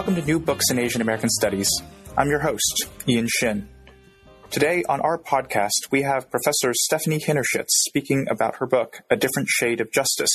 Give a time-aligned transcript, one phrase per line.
[0.00, 1.68] Welcome to New Books in Asian American Studies.
[2.16, 3.68] I'm your host, Ian Shin.
[4.50, 9.50] Today on our podcast, we have Professor Stephanie Hinnershitz speaking about her book, A Different
[9.50, 10.30] Shade of Justice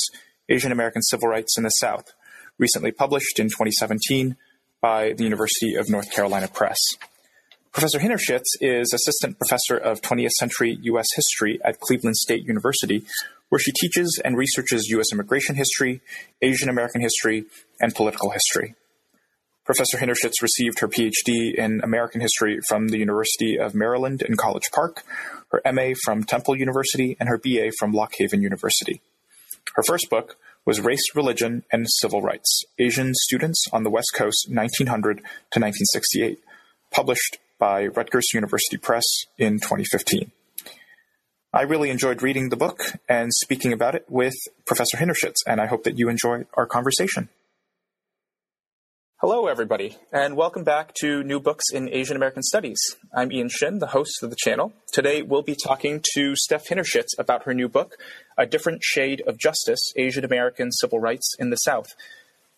[0.49, 2.13] Asian American Civil Rights in the South,
[2.59, 4.35] recently published in 2017
[4.81, 6.77] by the University of North Carolina Press.
[7.71, 11.07] Professor Hinnershitz is Assistant Professor of 20th Century U.S.
[11.15, 13.03] History at Cleveland State University,
[13.49, 15.11] where she teaches and researches U.S.
[15.11, 16.01] immigration history,
[16.39, 17.45] Asian American history,
[17.79, 18.75] and political history.
[19.65, 24.69] Professor Hinnershitz received her PhD in American history from the University of Maryland in College
[24.71, 25.03] Park,
[25.49, 29.01] her MA from Temple University, and her BA from Lock Haven University.
[29.75, 34.47] Her first book was Race, Religion, and Civil Rights Asian Students on the West Coast,
[34.49, 36.39] 1900 to 1968,
[36.91, 39.03] published by Rutgers University Press
[39.39, 40.31] in 2015.
[41.51, 44.35] I really enjoyed reading the book and speaking about it with
[44.67, 47.29] Professor Hinnershitz, and I hope that you enjoy our conversation.
[49.19, 52.77] Hello, everybody, and welcome back to New Books in Asian American Studies.
[53.13, 54.73] I'm Ian Shin, the host of the channel.
[54.91, 57.95] Today, we'll be talking to Steph Hinnershitz about her new book,
[58.37, 61.95] A Different Shade of Justice Asian American Civil Rights in the South.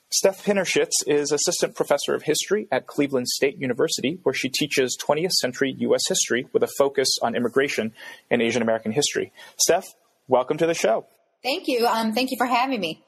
[0.09, 5.33] Steph Hinnershitz is Assistant Professor of History at Cleveland State University, where she teaches 20th
[5.33, 6.07] century U.S.
[6.07, 7.93] history with a focus on immigration
[8.31, 9.31] and Asian American history.
[9.59, 9.85] Steph,
[10.27, 11.05] welcome to the show.
[11.43, 11.85] Thank you.
[11.85, 13.03] Um, thank you for having me.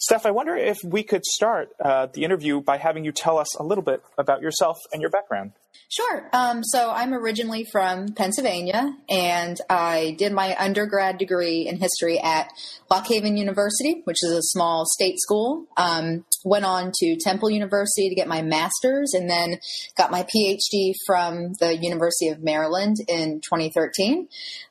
[0.00, 3.54] Steph, I wonder if we could start uh, the interview by having you tell us
[3.56, 5.52] a little bit about yourself and your background.
[5.90, 6.26] Sure.
[6.32, 12.50] Um, so I'm originally from Pennsylvania, and I did my undergrad degree in history at
[12.90, 15.66] Lock Haven University, which is a small state school.
[15.76, 19.58] Um, went on to Temple University to get my master's, and then
[19.98, 24.28] got my PhD from the University of Maryland in 2013.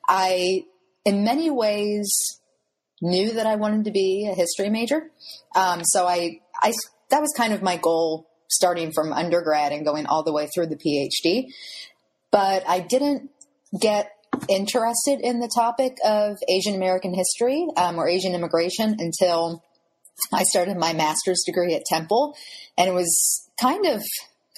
[0.08, 0.64] I,
[1.04, 2.39] in many ways,
[3.00, 5.10] knew that I wanted to be a history major.
[5.54, 6.72] Um, so I, I,
[7.10, 10.66] that was kind of my goal starting from undergrad and going all the way through
[10.66, 11.52] the PhD.
[12.30, 13.30] But I didn't
[13.80, 14.10] get
[14.48, 19.64] interested in the topic of Asian American history um, or Asian immigration until
[20.32, 22.36] I started my master's degree at Temple,
[22.76, 24.02] and it was kind of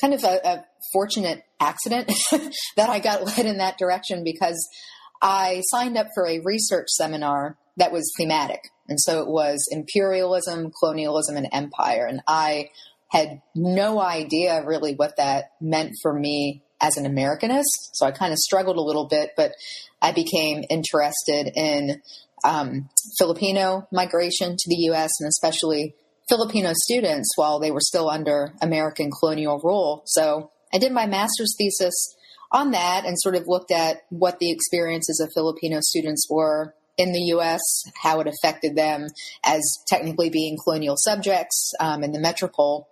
[0.00, 2.10] kind of a, a fortunate accident
[2.76, 4.69] that I got led in that direction because
[5.22, 8.60] I signed up for a research seminar that was thematic.
[8.88, 12.06] And so it was imperialism, colonialism, and empire.
[12.06, 12.70] And I
[13.08, 17.90] had no idea really what that meant for me as an Americanist.
[17.92, 19.52] So I kind of struggled a little bit, but
[20.00, 22.02] I became interested in
[22.44, 22.88] um,
[23.18, 25.10] Filipino migration to the U.S.
[25.20, 25.94] and especially
[26.28, 30.02] Filipino students while they were still under American colonial rule.
[30.06, 32.16] So I did my master's thesis
[32.50, 37.12] on that and sort of looked at what the experiences of Filipino students were in
[37.12, 37.60] the U.S.,
[38.03, 39.08] how it affected them
[39.44, 42.88] as technically being colonial subjects um, in the metropole.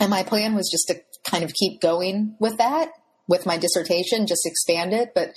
[0.00, 2.90] And my plan was just to kind of keep going with that
[3.26, 5.12] with my dissertation, just expand it.
[5.14, 5.32] But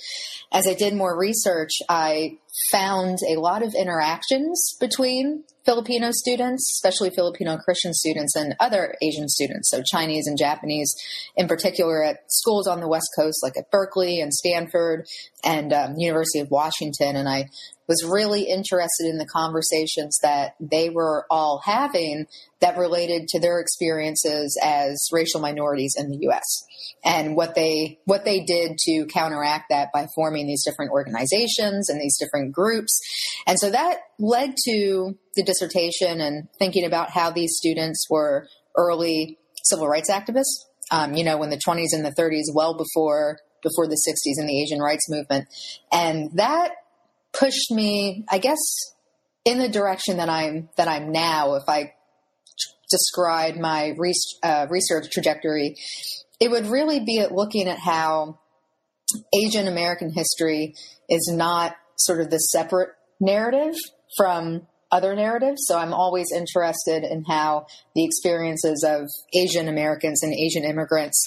[0.52, 2.38] as I did more research, I
[2.70, 9.28] found a lot of interactions between Filipino students, especially Filipino Christian students, and other Asian
[9.28, 10.94] students, so Chinese and Japanese
[11.36, 15.06] in particular, at schools on the West Coast, like at Berkeley and Stanford
[15.44, 17.16] and um, University of Washington.
[17.16, 17.50] And I
[17.86, 22.26] was really interested in the conversations that they were all having
[22.60, 26.64] that related to their experiences as racial minorities in the US
[27.04, 32.00] and what they what they did to counteract that by forming these different organizations and
[32.00, 33.00] these different groups.
[33.46, 39.38] And so that led to the dissertation and thinking about how these students were early
[39.64, 40.64] civil rights activists.
[40.90, 44.48] Um, you know, in the 20s and the 30s, well before before the 60s and
[44.48, 45.48] the Asian rights movement,
[45.92, 46.72] and that
[47.32, 48.58] pushed me, I guess,
[49.44, 51.54] in the direction that I'm that I'm now.
[51.54, 51.94] If I
[52.90, 53.94] describe my
[54.42, 55.76] uh, research trajectory,
[56.40, 58.38] it would really be at looking at how
[59.34, 60.74] Asian American history
[61.08, 63.74] is not sort of the separate narrative
[64.16, 65.58] from other narratives.
[65.66, 71.22] So I'm always interested in how the experiences of Asian Americans and Asian immigrants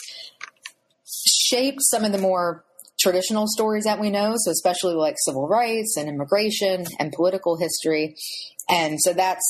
[1.06, 2.64] shape some of the more
[3.00, 8.16] traditional stories that we know, so especially like civil rights and immigration and political history.
[8.70, 9.44] And so that's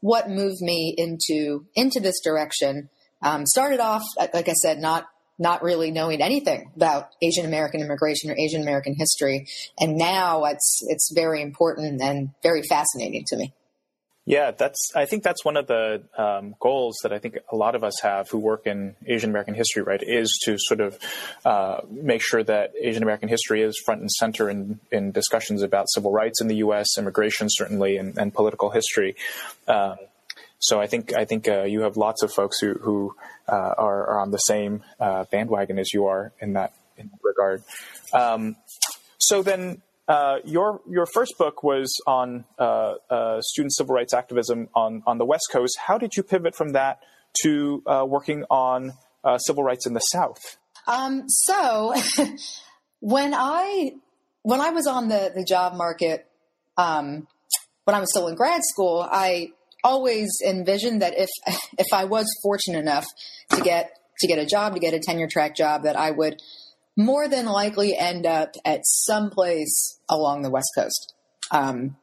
[0.00, 2.90] what moved me into into this direction.
[3.22, 5.06] Um, started off, like I said, not
[5.38, 9.46] not really knowing anything about Asian American immigration or Asian American history,
[9.78, 13.52] and now it's it's very important and very fascinating to me.
[14.28, 14.90] Yeah, that's.
[14.96, 18.00] I think that's one of the um, goals that I think a lot of us
[18.02, 20.02] have who work in Asian American history, right?
[20.02, 20.98] Is to sort of
[21.44, 25.86] uh, make sure that Asian American history is front and center in, in discussions about
[25.90, 29.14] civil rights in the U.S., immigration certainly, and, and political history.
[29.68, 29.94] Um,
[30.58, 33.14] so I think I think uh, you have lots of folks who who
[33.48, 37.18] uh, are, are, on the same uh, bandwagon as you are in that in that
[37.22, 37.62] regard.
[38.12, 38.56] Um,
[39.18, 44.68] so then, uh, your your first book was on uh, uh, student civil rights activism
[44.74, 45.78] on on the West Coast.
[45.86, 47.00] How did you pivot from that
[47.42, 48.94] to working on
[49.38, 50.56] civil rights in the South?
[50.86, 51.94] Um, so
[53.00, 53.92] when I
[54.42, 56.26] when I was on the the job market.
[56.78, 57.26] Um,
[57.84, 59.52] when I was still in grad school, I
[59.86, 61.30] always envisioned that if
[61.78, 63.06] if I was fortunate enough
[63.50, 66.40] to get to get a job, to get a tenure track job, that I would
[66.96, 71.14] more than likely end up at some place along the West Coast.
[71.50, 71.96] Um,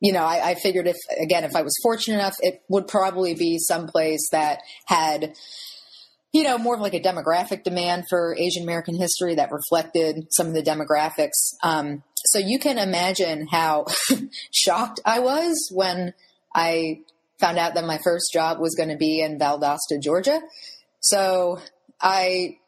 [0.00, 3.34] you know, I, I, figured if again, if I was fortunate enough, it would probably
[3.34, 5.34] be someplace that had,
[6.32, 10.46] you know, more of like a demographic demand for Asian American history that reflected some
[10.46, 11.54] of the demographics.
[11.62, 13.84] Um, so you can imagine how
[14.50, 16.14] shocked I was when
[16.54, 17.00] I
[17.40, 20.40] found out that my first job was going to be in Valdosta, Georgia.
[21.00, 21.60] So
[22.00, 22.58] I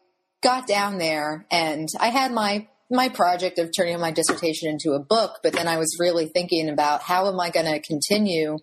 [0.43, 4.99] got down there and I had my my project of turning my dissertation into a
[4.99, 8.59] book, but then I was really thinking about how am I going to continue,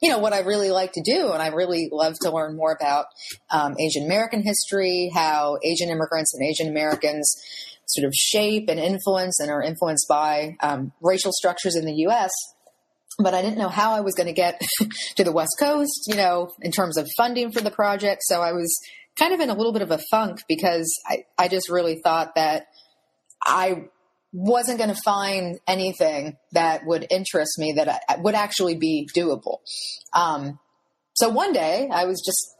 [0.00, 2.70] you know, what I really like to do, and I really love to learn more
[2.70, 3.06] about
[3.50, 7.28] um, Asian American history, how Asian immigrants and Asian Americans
[7.86, 12.30] sort of shape and influence and are influenced by um, racial structures in the U.S
[13.18, 14.60] but I didn't know how I was going to get
[15.16, 18.22] to the West Coast, you know, in terms of funding for the project.
[18.24, 18.78] So I was
[19.18, 22.34] kind of in a little bit of a funk because I, I just really thought
[22.34, 22.66] that
[23.44, 23.88] I
[24.32, 29.58] wasn't going to find anything that would interest me that I, would actually be doable.
[30.12, 30.58] Um,
[31.14, 32.54] so one day I was just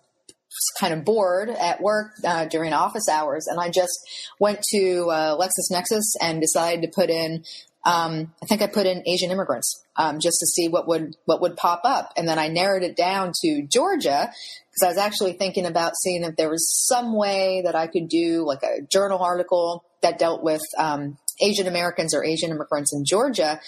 [0.80, 3.98] kind of bored at work uh, during office hours, and I just
[4.40, 7.44] went to uh, LexisNexis and decided to put in
[7.86, 11.40] um, I think I put in Asian immigrants um, just to see what would what
[11.40, 15.34] would pop up, and then I narrowed it down to Georgia because I was actually
[15.34, 19.20] thinking about seeing if there was some way that I could do like a journal
[19.20, 23.60] article that dealt with um, Asian Americans or Asian immigrants in Georgia,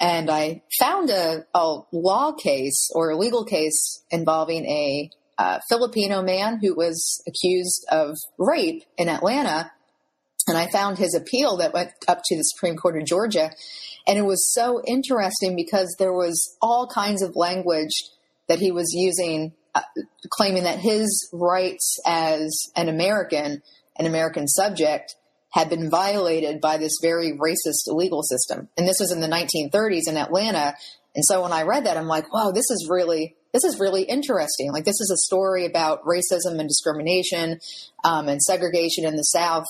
[0.00, 6.22] and I found a, a law case or a legal case involving a uh, Filipino
[6.22, 9.70] man who was accused of rape in Atlanta
[10.50, 13.50] and I found his appeal that went up to the Supreme Court of Georgia.
[14.06, 17.92] And it was so interesting because there was all kinds of language
[18.48, 19.82] that he was using, uh,
[20.30, 23.62] claiming that his rights as an American,
[23.98, 25.14] an American subject,
[25.50, 28.68] had been violated by this very racist legal system.
[28.76, 30.74] And this was in the 1930s in Atlanta.
[31.14, 34.02] And so when I read that, I'm like, wow, this is really this is really
[34.02, 34.72] interesting.
[34.72, 37.58] Like this is a story about racism and discrimination
[38.04, 39.66] um, and segregation in the South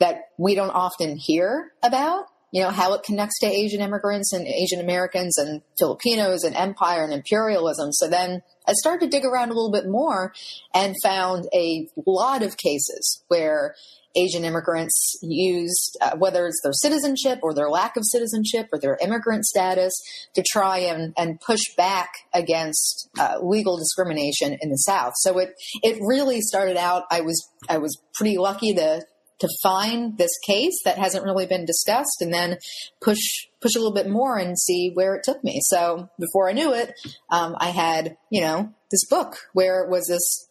[0.00, 2.26] that we don't often hear about.
[2.52, 7.02] You know, how it connects to Asian immigrants and Asian Americans and Filipinos and empire
[7.02, 7.90] and imperialism.
[7.90, 10.32] So then I started to dig around a little bit more
[10.72, 13.74] and found a lot of cases where
[14.16, 18.96] Asian immigrants used, uh, whether it's their citizenship or their lack of citizenship or their
[19.02, 19.92] immigrant status,
[20.34, 25.14] to try and, and push back against uh, legal discrimination in the South.
[25.16, 27.04] So it it really started out.
[27.10, 29.02] I was I was pretty lucky to
[29.44, 32.58] to find this case that hasn't really been discussed and then
[33.00, 33.18] push
[33.60, 35.60] push a little bit more and see where it took me.
[35.62, 36.94] So before i knew it
[37.30, 40.48] um, i had you know this book where it was this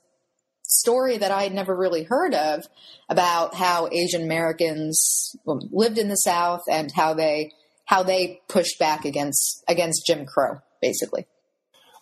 [0.64, 2.64] story that i had never really heard of
[3.10, 7.52] about how asian americans lived in the south and how they
[7.86, 11.26] how they pushed back against against jim crow basically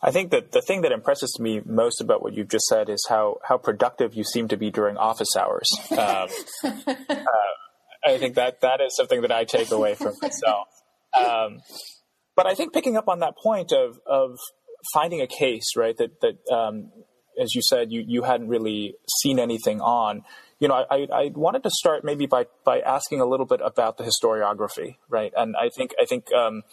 [0.03, 3.05] I think that the thing that impresses me most about what you've just said is
[3.07, 5.69] how how productive you seem to be during office hours.
[5.91, 6.27] Um,
[6.63, 7.25] uh,
[8.03, 10.67] I think that that is something that I take away from myself.
[11.15, 11.59] Um,
[12.35, 14.37] but I think picking up on that point of of
[14.93, 15.95] finding a case, right?
[15.97, 16.91] That that um,
[17.39, 20.23] as you said, you you hadn't really seen anything on.
[20.59, 23.97] You know, I, I wanted to start maybe by by asking a little bit about
[23.97, 25.33] the historiography, right?
[25.35, 26.63] And I think I think um,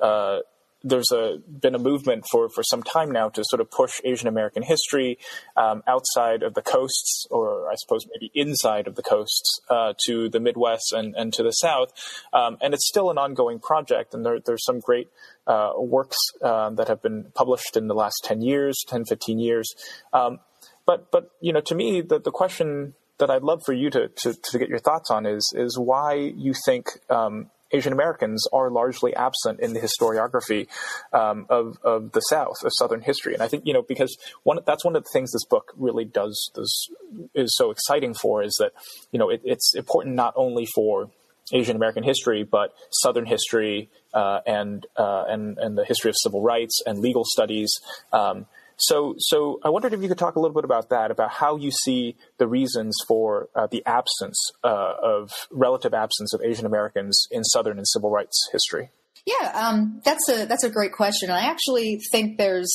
[0.00, 0.38] uh,
[0.82, 4.28] there's a been a movement for for some time now to sort of push Asian
[4.28, 5.18] American history
[5.56, 10.28] um, outside of the coasts, or I suppose maybe inside of the coasts, uh, to
[10.28, 11.92] the Midwest and, and to the South.
[12.32, 15.08] Um, and it's still an ongoing project, and there, there's some great
[15.46, 19.74] uh, works uh, that have been published in the last 10 years, 10, 15 years.
[20.12, 20.40] Um,
[20.86, 24.08] but but you know, to me, the the question that I'd love for you to,
[24.08, 28.70] to, to get your thoughts on is is why you think um, Asian Americans are
[28.70, 30.68] largely absent in the historiography
[31.12, 34.58] um, of of the South of Southern history, and I think you know because one
[34.66, 36.90] that's one of the things this book really does, does
[37.34, 38.72] is so exciting for is that
[39.12, 41.10] you know it, it's important not only for
[41.52, 46.42] Asian American history, but Southern history uh, and uh, and and the history of civil
[46.42, 47.72] rights and legal studies.
[48.12, 48.46] Um,
[48.80, 51.56] So, so I wondered if you could talk a little bit about that, about how
[51.56, 57.28] you see the reasons for uh, the absence uh, of relative absence of Asian Americans
[57.30, 58.90] in Southern and civil rights history.
[59.26, 61.30] Yeah, um, that's a that's a great question.
[61.30, 62.74] I actually think there's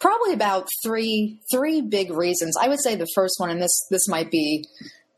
[0.00, 2.56] probably about three three big reasons.
[2.60, 4.66] I would say the first one, and this this might be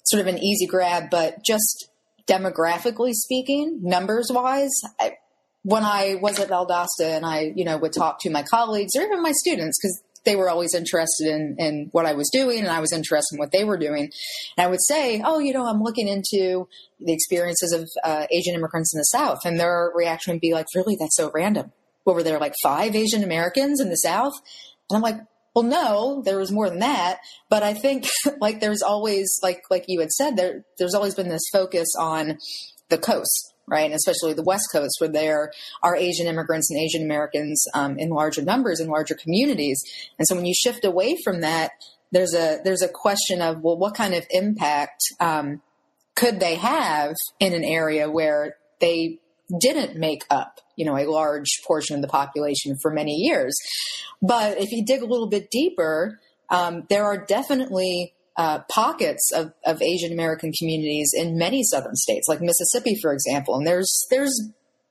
[0.05, 1.89] sort of an easy grab, but just
[2.27, 5.17] demographically speaking, numbers wise, I,
[5.63, 9.03] when I was at Valdosta and I, you know, would talk to my colleagues or
[9.03, 12.69] even my students, because they were always interested in, in what I was doing and
[12.69, 14.11] I was interested in what they were doing.
[14.57, 16.69] And I would say, oh, you know, I'm looking into
[17.01, 19.39] the experiences of uh, Asian immigrants in the South.
[19.45, 21.73] And their reaction would be like, really, that's so random.
[22.05, 24.33] What were there, like five Asian Americans in the South?
[24.91, 25.21] And I'm like,
[25.55, 27.19] well, no, there was more than that.
[27.49, 28.07] But I think
[28.41, 32.39] like there's always, like, like you had said, there, there's always been this focus on
[32.89, 33.85] the coast right?
[33.85, 38.11] And especially the West Coast, where there are Asian immigrants and Asian Americans um, in
[38.11, 39.83] larger numbers in larger communities.
[40.19, 41.73] And so when you shift away from that,
[42.11, 45.61] there's a there's a question of well, what kind of impact um,
[46.17, 49.19] could they have in an area where they
[49.61, 53.55] didn't make up, you know, a large portion of the population for many years.
[54.21, 56.21] But if you dig a little bit deeper,
[56.51, 62.29] um, there are definitely uh, pockets of, of Asian American communities in many southern states,
[62.29, 63.57] like Mississippi, for example.
[63.57, 64.49] And there's there's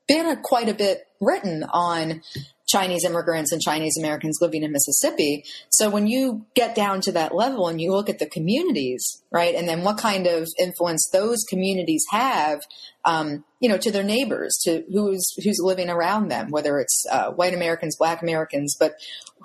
[0.08, 2.22] been a, quite a bit written on
[2.68, 5.46] Chinese immigrants and Chinese Americans living in Mississippi.
[5.70, 9.56] So when you get down to that level and you look at the communities, right,
[9.56, 12.60] and then what kind of influence those communities have,
[13.06, 17.32] um, you know, to their neighbors, to who's who's living around them, whether it's uh,
[17.32, 18.96] white Americans, Black Americans, but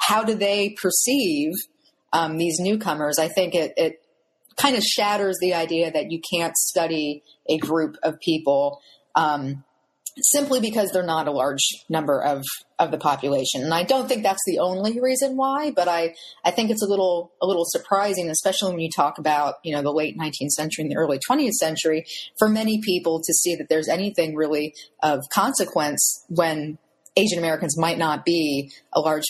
[0.01, 1.53] how do they perceive
[2.13, 4.03] um, these newcomers, I think it, it
[4.57, 8.81] kind of shatters the idea that you can't study a group of people
[9.15, 9.65] um,
[10.21, 12.43] simply because they're not a large number of
[12.79, 13.63] of the population.
[13.63, 16.15] And I don't think that's the only reason why, but I
[16.45, 19.83] I think it's a little a little surprising, especially when you talk about you know
[19.83, 22.05] the late 19th century and the early 20th century,
[22.39, 26.79] for many people to see that there's anything really of consequence when
[27.17, 29.25] Asian Americans might not be a large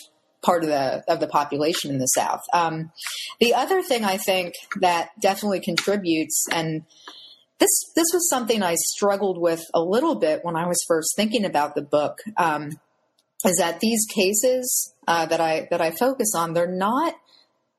[0.44, 2.40] part of the of the population in the South.
[2.52, 2.92] Um,
[3.40, 6.82] the other thing I think that definitely contributes, and
[7.58, 11.44] this this was something I struggled with a little bit when I was first thinking
[11.44, 12.70] about the book, um,
[13.44, 17.14] is that these cases uh, that I that I focus on, they're not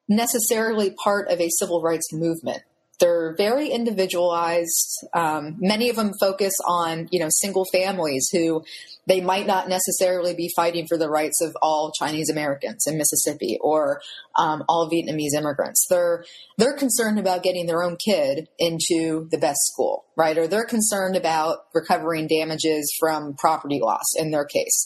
[0.07, 2.63] necessarily part of a civil rights movement.
[2.99, 5.05] They're very individualized.
[5.13, 8.63] Um, many of them focus on, you know, single families who
[9.07, 13.57] they might not necessarily be fighting for the rights of all Chinese Americans in Mississippi
[13.59, 14.01] or
[14.35, 15.85] um, all Vietnamese immigrants.
[15.89, 16.23] They're
[16.57, 20.37] they're concerned about getting their own kid into the best school, right?
[20.37, 24.85] Or they're concerned about recovering damages from property loss in their case.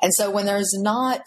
[0.00, 1.22] And so when there's not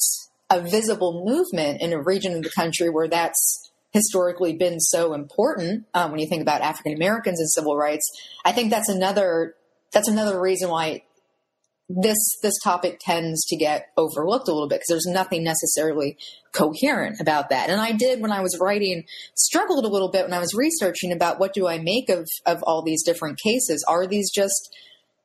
[0.50, 5.86] a visible movement in a region of the country where that's historically been so important
[5.94, 8.10] um, when you think about African Americans and civil rights.
[8.46, 9.56] I think that's another
[9.92, 11.04] that's another reason why
[11.90, 16.18] this this topic tends to get overlooked a little bit because there's nothing necessarily
[16.54, 17.70] coherent about that.
[17.70, 19.04] And I did when I was writing
[19.36, 22.64] struggled a little bit when I was researching about what do I make of of
[22.64, 23.84] all these different cases.
[23.88, 24.74] Are these just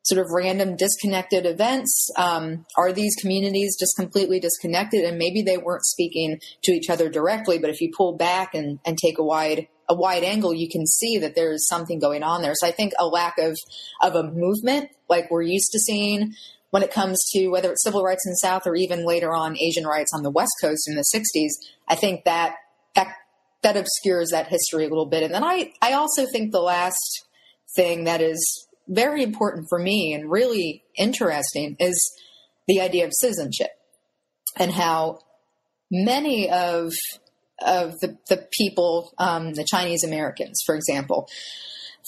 [0.06, 2.10] sort of random disconnected events?
[2.16, 7.08] Um, are these communities just completely disconnected and maybe they weren't speaking to each other
[7.08, 10.68] directly, but if you pull back and, and take a wide a wide angle, you
[10.68, 12.54] can see that there's something going on there.
[12.56, 13.56] So I think a lack of
[14.02, 16.34] of a movement like we're used to seeing
[16.70, 19.56] when it comes to whether it's civil rights in the South or even later on
[19.58, 21.50] Asian rights on the West Coast in the 60s,
[21.88, 22.56] I think that
[22.94, 23.14] that
[23.62, 25.22] that obscures that history a little bit.
[25.22, 27.24] And then I I also think the last
[27.76, 32.14] thing that is very important for me and really interesting is
[32.68, 33.70] the idea of citizenship
[34.58, 35.18] and how
[35.90, 36.92] many of
[37.62, 41.26] of the, the people, um, the Chinese Americans, for example,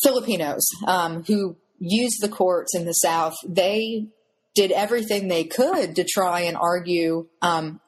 [0.02, 4.06] Filipinos um, who used the courts in the South, they
[4.54, 7.80] did everything they could to try and argue um,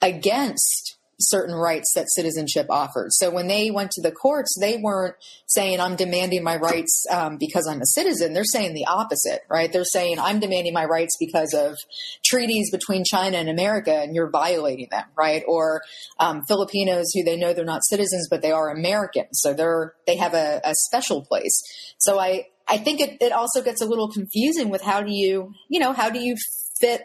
[0.00, 3.12] against certain rights that citizenship offered.
[3.12, 5.14] So when they went to the courts, they weren't
[5.46, 8.32] saying, I'm demanding my rights um, because I'm a citizen.
[8.32, 9.72] They're saying the opposite, right?
[9.72, 11.76] They're saying, I'm demanding my rights because of
[12.24, 15.42] treaties between China and America and you're violating them, right?
[15.48, 15.82] Or
[16.20, 19.40] um, Filipinos who they know they're not citizens, but they are Americans.
[19.40, 21.62] So they're, they have a, a special place.
[21.98, 25.52] So I, I think it, it also gets a little confusing with how do you,
[25.68, 26.36] you know, how do you
[26.80, 27.04] fit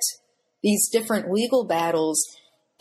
[0.63, 2.23] these different legal battles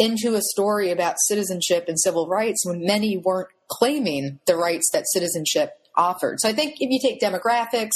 [0.00, 5.04] into a story about citizenship and civil rights when many weren't claiming the rights that
[5.12, 6.40] citizenship offered.
[6.40, 7.92] So I think if you take demographics,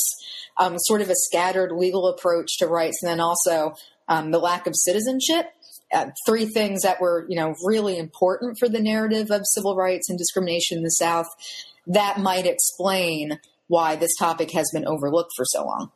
[0.59, 3.75] um, sort of a scattered legal approach to rights, and then also
[4.07, 5.47] um, the lack of citizenship,
[5.93, 10.11] uh, three things that were, you know, really important for the narrative of civil rights
[10.11, 11.27] and discrimination in the South
[11.87, 15.91] that might explain why this topic has been overlooked for so long.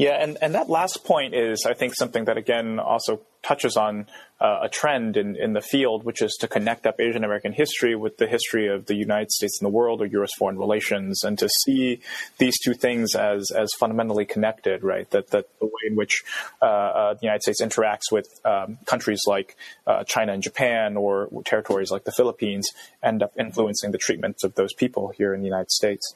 [0.00, 4.06] Yeah, and, and that last point is, I think, something that again also touches on
[4.40, 7.94] uh, a trend in, in the field, which is to connect up Asian American history
[7.94, 10.30] with the history of the United States and the world or U.S.
[10.38, 12.00] foreign relations, and to see
[12.38, 15.10] these two things as as fundamentally connected, right?
[15.10, 16.24] That that the way in which
[16.62, 19.54] uh, uh, the United States interacts with um, countries like
[19.86, 22.70] uh, China and Japan, or territories like the Philippines,
[23.02, 26.14] end up influencing the treatment of those people here in the United States.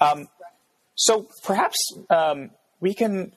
[0.00, 0.28] Um,
[0.94, 1.76] so perhaps.
[2.08, 3.32] Um, we can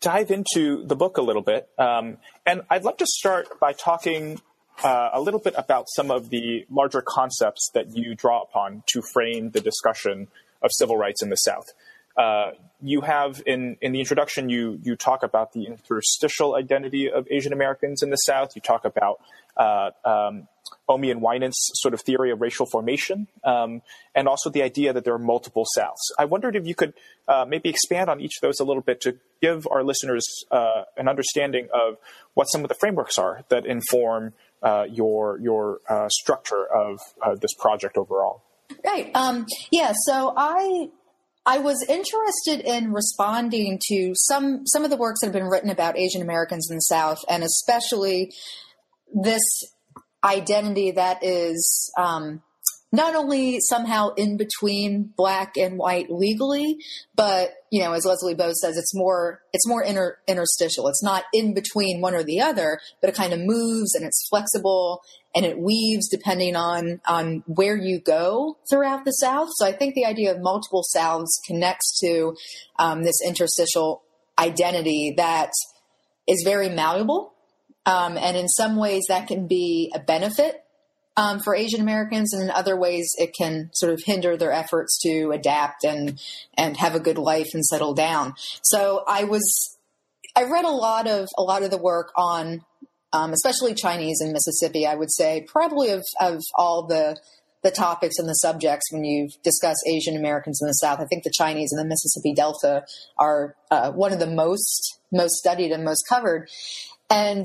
[0.00, 1.68] dive into the book a little bit.
[1.78, 4.40] Um, and I'd love to start by talking
[4.84, 9.02] uh, a little bit about some of the larger concepts that you draw upon to
[9.02, 10.28] frame the discussion
[10.62, 11.66] of civil rights in the South.
[12.16, 17.26] Uh, you have in, in the introduction, you, you talk about the interstitial identity of
[17.30, 18.54] Asian Americans in the South.
[18.54, 19.20] You talk about
[19.56, 20.48] uh, um,
[20.88, 23.82] Omi and Winant's sort of theory of racial formation, um,
[24.14, 26.12] and also the idea that there are multiple Souths.
[26.18, 26.94] I wondered if you could
[27.26, 30.82] uh, maybe expand on each of those a little bit to give our listeners uh,
[30.96, 31.96] an understanding of
[32.34, 37.34] what some of the frameworks are that inform uh, your your uh, structure of uh,
[37.34, 38.42] this project overall.
[38.84, 39.10] Right.
[39.14, 39.92] Um, yeah.
[40.04, 40.90] So I
[41.46, 45.70] I was interested in responding to some some of the works that have been written
[45.70, 48.32] about Asian Americans in the South, and especially
[49.14, 49.42] this
[50.24, 52.42] identity that is um,
[52.92, 56.78] not only somehow in between black and white legally,
[57.14, 60.88] but you know, as Leslie Bowes says, it's more it's more inter, interstitial.
[60.88, 64.26] It's not in between one or the other, but it kind of moves and it's
[64.28, 65.02] flexible
[65.34, 69.48] and it weaves depending on on where you go throughout the South.
[69.56, 72.36] So I think the idea of multiple Souths connects to
[72.78, 74.02] um, this interstitial
[74.38, 75.50] identity that
[76.28, 77.32] is very malleable
[77.86, 80.64] um, and in some ways, that can be a benefit
[81.16, 84.98] um, for Asian Americans, and in other ways, it can sort of hinder their efforts
[85.02, 86.20] to adapt and
[86.56, 88.34] and have a good life and settle down.
[88.62, 89.78] So I was,
[90.34, 92.64] I read a lot of a lot of the work on,
[93.12, 94.86] um, especially Chinese in Mississippi.
[94.86, 97.16] I would say probably of of all the
[97.62, 101.00] the topics and the subjects when you discuss Asian Americans in the South.
[101.00, 102.84] I think the Chinese and the Mississippi Delta
[103.18, 106.48] are uh, one of the most most studied and most covered.
[107.08, 107.44] And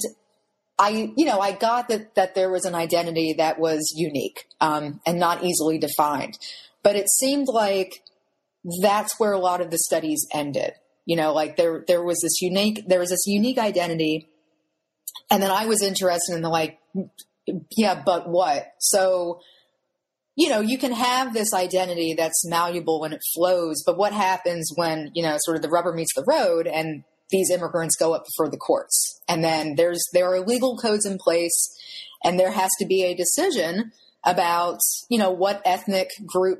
[0.81, 4.99] I, you know, I got that that there was an identity that was unique um,
[5.05, 6.39] and not easily defined,
[6.81, 8.01] but it seemed like
[8.81, 10.71] that's where a lot of the studies ended.
[11.05, 14.29] You know, like there there was this unique there was this unique identity,
[15.29, 16.79] and then I was interested in the like,
[17.77, 18.73] yeah, but what?
[18.79, 19.39] So,
[20.35, 24.71] you know, you can have this identity that's malleable when it flows, but what happens
[24.75, 28.25] when you know sort of the rubber meets the road and these immigrants go up
[28.25, 29.21] before the courts.
[29.27, 31.77] And then there's there are legal codes in place
[32.23, 33.91] and there has to be a decision
[34.23, 36.59] about, you know, what ethnic group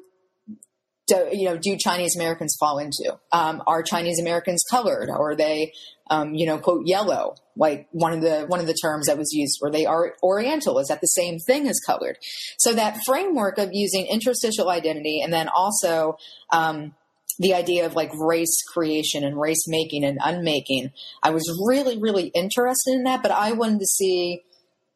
[1.08, 3.20] do, you know, do Chinese Americans fall into?
[3.32, 5.10] Um, are Chinese Americans colored?
[5.10, 5.74] Or are they,
[6.10, 7.36] um, you know, quote yellow?
[7.56, 10.80] Like one of the one of the terms that was used, were they are Oriental?
[10.80, 12.18] Is that the same thing as colored?
[12.58, 16.18] So that framework of using interstitial identity and then also
[16.52, 16.96] um,
[17.42, 20.92] the idea of like race creation and race making and unmaking.
[21.24, 24.44] I was really, really interested in that, but I wanted to see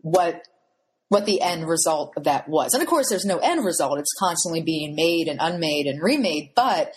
[0.01, 0.43] what
[1.09, 2.73] what the end result of that was.
[2.73, 3.99] And of course there's no end result.
[3.99, 6.93] It's constantly being made and unmade and remade, but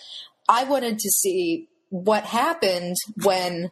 [0.47, 3.71] I wanted to see what happened when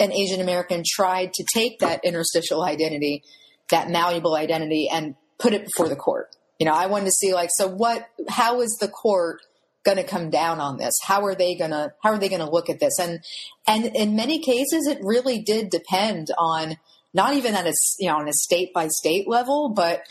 [0.00, 3.22] an Asian American tried to take that interstitial identity,
[3.70, 6.34] that malleable identity and put it before the court.
[6.58, 9.40] You know, I wanted to see like so what how is the court
[9.86, 10.92] going to come down on this?
[11.02, 12.98] How are they going to how are they going to look at this?
[13.00, 13.20] And
[13.66, 16.76] and in many cases, it really did depend on
[17.14, 20.02] not even at a you know on a state by state level, but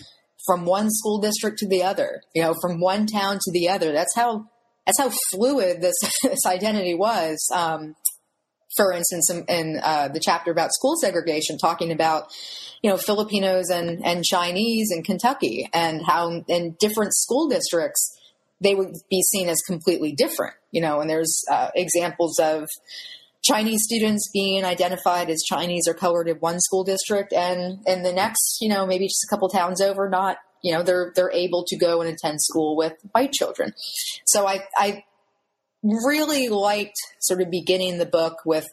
[0.46, 3.92] from one school district to the other, you know, from one town to the other.
[3.92, 4.48] That's how
[4.88, 7.38] that's how fluid this this identity was.
[7.54, 7.96] Um,
[8.76, 12.34] for instance, in, in uh, the chapter about school segregation, talking about
[12.82, 18.15] you know Filipinos and and Chinese in Kentucky and how in different school districts
[18.66, 22.68] they would be seen as completely different, you know, and there's uh, examples of
[23.44, 28.12] Chinese students being identified as Chinese or colored in one school district and in the
[28.12, 31.64] next, you know, maybe just a couple towns over, not, you know, they're, they're able
[31.68, 33.72] to go and attend school with white children.
[34.26, 35.04] So I, I
[35.84, 38.66] really liked sort of beginning the book with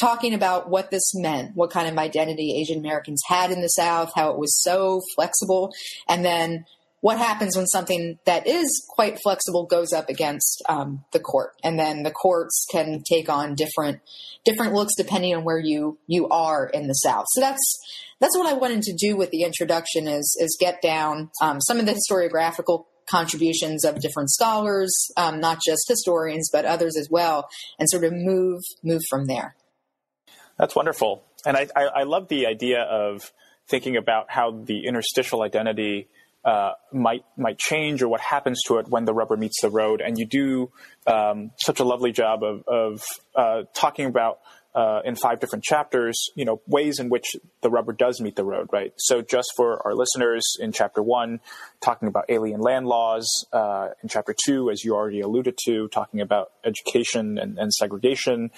[0.00, 4.12] talking about what this meant, what kind of identity Asian Americans had in the South,
[4.14, 5.72] how it was so flexible,
[6.08, 6.64] and then
[7.06, 11.78] what happens when something that is quite flexible goes up against um, the court, and
[11.78, 14.00] then the courts can take on different
[14.44, 17.26] different looks depending on where you you are in the South.
[17.28, 17.62] So that's
[18.18, 21.78] that's what I wanted to do with the introduction is is get down um, some
[21.78, 27.48] of the historiographical contributions of different scholars, um, not just historians but others as well,
[27.78, 29.54] and sort of move move from there.
[30.58, 33.30] That's wonderful, and I, I, I love the idea of
[33.68, 36.08] thinking about how the interstitial identity
[36.46, 40.00] uh, might might change or what happens to it when the rubber meets the road.
[40.00, 40.70] And you do
[41.06, 43.02] um, such a lovely job of, of
[43.34, 44.38] uh, talking about
[44.72, 48.44] uh, in five different chapters, you know, ways in which the rubber does meet the
[48.44, 48.92] road, right?
[48.96, 51.40] So, just for our listeners, in chapter one,
[51.80, 53.26] talking about alien land laws.
[53.52, 58.50] Uh, in chapter two, as you already alluded to, talking about education and, and segregation.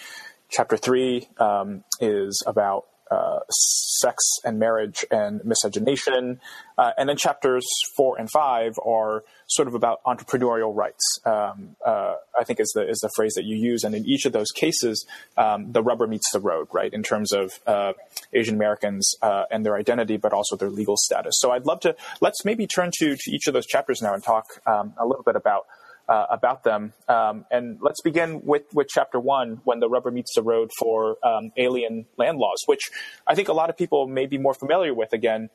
[0.50, 6.40] Chapter three um, is about uh, sex and marriage and miscegenation.
[6.76, 7.66] Uh, and then chapters
[7.96, 11.04] four and five are sort of about entrepreneurial rights.
[11.24, 13.82] Um, uh, I think is the is the phrase that you use.
[13.82, 17.32] And in each of those cases, um, the rubber meets the road, right, in terms
[17.32, 17.94] of uh,
[18.32, 21.34] Asian Americans uh, and their identity, but also their legal status.
[21.38, 24.22] So I'd love to let's maybe turn to to each of those chapters now and
[24.22, 25.66] talk um, a little bit about
[26.08, 26.92] uh, about them.
[27.08, 31.16] Um, and let's begin with, with chapter one, when the rubber meets the road for
[31.24, 32.90] um, alien land laws, which
[33.26, 35.50] I think a lot of people may be more familiar with again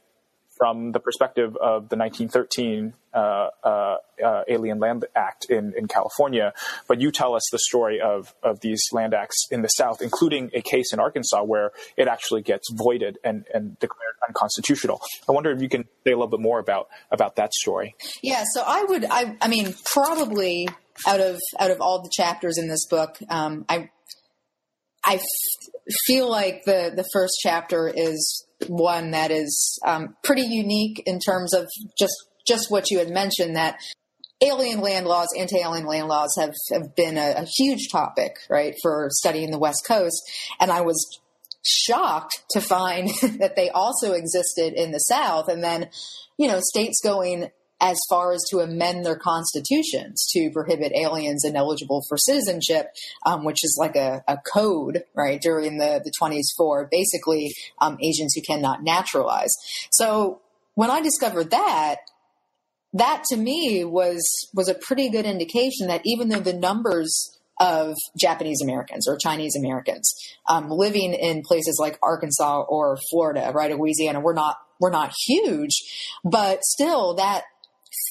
[0.58, 3.18] from the perspective of the 1913 uh,
[3.64, 6.54] uh, uh, Alien Land Act in, in California.
[6.88, 10.52] But you tell us the story of, of these land acts in the South, including
[10.54, 15.02] a case in Arkansas where it actually gets voided and, and declared unconstitutional.
[15.28, 17.96] I wonder if you can say a little bit more about, about that story.
[18.22, 20.68] Yeah, so I would, I, I mean, probably
[21.08, 23.90] out of out of all the chapters in this book, um, I
[25.06, 31.04] I f- feel like the the first chapter is one that is um, pretty unique
[31.06, 32.14] in terms of just
[32.46, 33.78] just what you had mentioned that
[34.42, 39.08] alien land laws, anti-alien land laws have, have been a, a, huge topic, right, for
[39.12, 40.22] studying the West Coast.
[40.60, 41.20] And I was
[41.66, 45.48] shocked to find that they also existed in the South.
[45.48, 45.90] And then,
[46.38, 47.52] you know, states going
[47.84, 52.88] as far as to amend their constitutions to prohibit aliens ineligible for citizenship,
[53.26, 57.98] um, which is like a, a, code, right, during the, the 20s for basically um,
[58.02, 59.54] Asians who cannot naturalize.
[59.92, 60.40] So
[60.76, 61.98] when I discovered that,
[62.94, 67.96] that to me was was a pretty good indication that even though the numbers of
[68.18, 70.14] Japanese Americans or Chinese Americans
[70.48, 75.82] um, living in places like Arkansas or Florida, right, Louisiana, we're not we're not huge,
[76.24, 77.44] but still that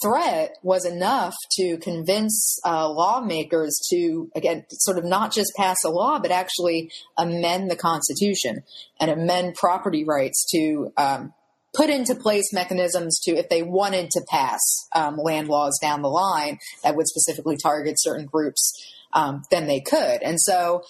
[0.03, 5.90] threat was enough to convince uh, lawmakers to, again, sort of not just pass a
[5.90, 8.62] law, but actually amend the Constitution
[9.01, 11.35] and amend property rights to um,
[11.75, 14.61] put into place mechanisms to, if they wanted to pass
[14.95, 18.73] um, land laws down the line that would specifically target certain groups,
[19.12, 20.23] um, then they could.
[20.23, 20.85] And so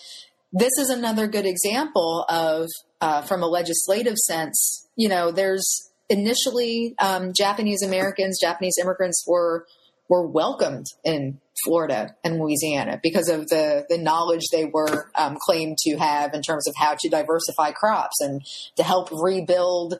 [0.52, 2.68] this is another good example of,
[3.00, 9.66] uh, from a legislative sense, you know, there's initially um, Japanese Americans, Japanese immigrants were
[10.08, 15.78] were welcomed in Florida and Louisiana because of the the knowledge they were um, claimed
[15.78, 18.42] to have in terms of how to diversify crops and
[18.76, 19.98] to help rebuild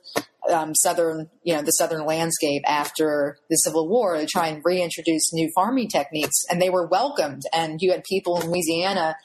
[0.50, 5.32] um, southern you know the southern landscape after the Civil War to try and reintroduce
[5.32, 6.44] new farming techniques.
[6.50, 7.42] And they were welcomed.
[7.54, 9.16] And you had people in Louisiana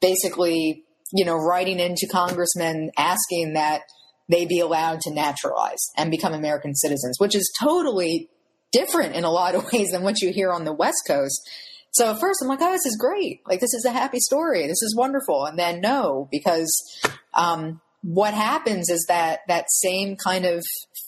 [0.00, 3.82] basically you know writing into congressmen asking that
[4.28, 8.28] they be allowed to naturalize and become American citizens, which is totally
[8.72, 11.48] different in a lot of ways than what you hear on the West Coast.
[11.92, 13.40] So at first I'm like, oh, this is great.
[13.46, 14.66] Like, this is a happy story.
[14.66, 15.46] This is wonderful.
[15.46, 16.70] And then no, because
[17.32, 20.62] um, what happens is that that same kind of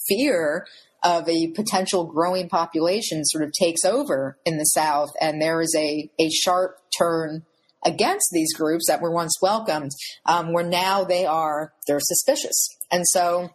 [0.08, 0.66] fear
[1.02, 5.74] of a potential growing population sort of takes over in the South, and there is
[5.76, 7.44] a, a sharp turn
[7.84, 9.92] against these groups that were once welcomed,
[10.26, 13.50] um, where now they are they're suspicious, and so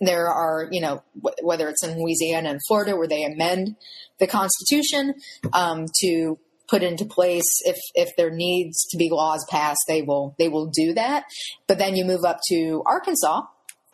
[0.00, 1.02] there are you know
[1.42, 3.76] whether it's in Louisiana and Florida where they amend
[4.18, 5.14] the Constitution
[5.52, 10.34] um, to put into place if if there needs to be laws passed they will
[10.38, 11.24] they will do that.
[11.66, 13.42] But then you move up to Arkansas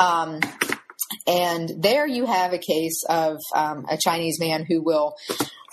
[0.01, 0.41] um,
[1.27, 5.15] and there you have a case of um, a Chinese man who will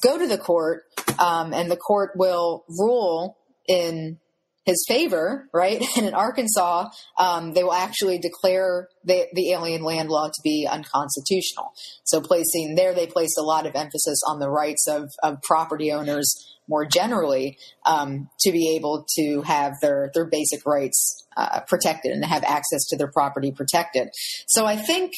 [0.04, 0.84] go to the court
[1.20, 3.38] um, and the court will rule
[3.68, 4.20] in
[4.66, 5.82] his favor, right?
[5.98, 10.68] And in Arkansas, um, they will actually declare the, the alien land law to be
[10.70, 11.74] unconstitutional.
[12.04, 15.92] So placing there, they placed a lot of emphasis on the rights of, of property
[15.92, 22.12] owners more generally um, to be able to have their their basic rights uh, protected
[22.12, 24.10] and have access to their property protected.
[24.48, 25.12] So I think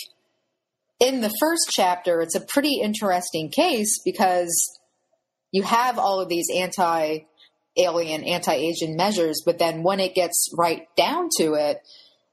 [0.99, 4.79] in the first chapter, it's a pretty interesting case because
[5.51, 7.19] you have all of these anti
[7.77, 11.81] alien, anti Asian measures, but then when it gets right down to it,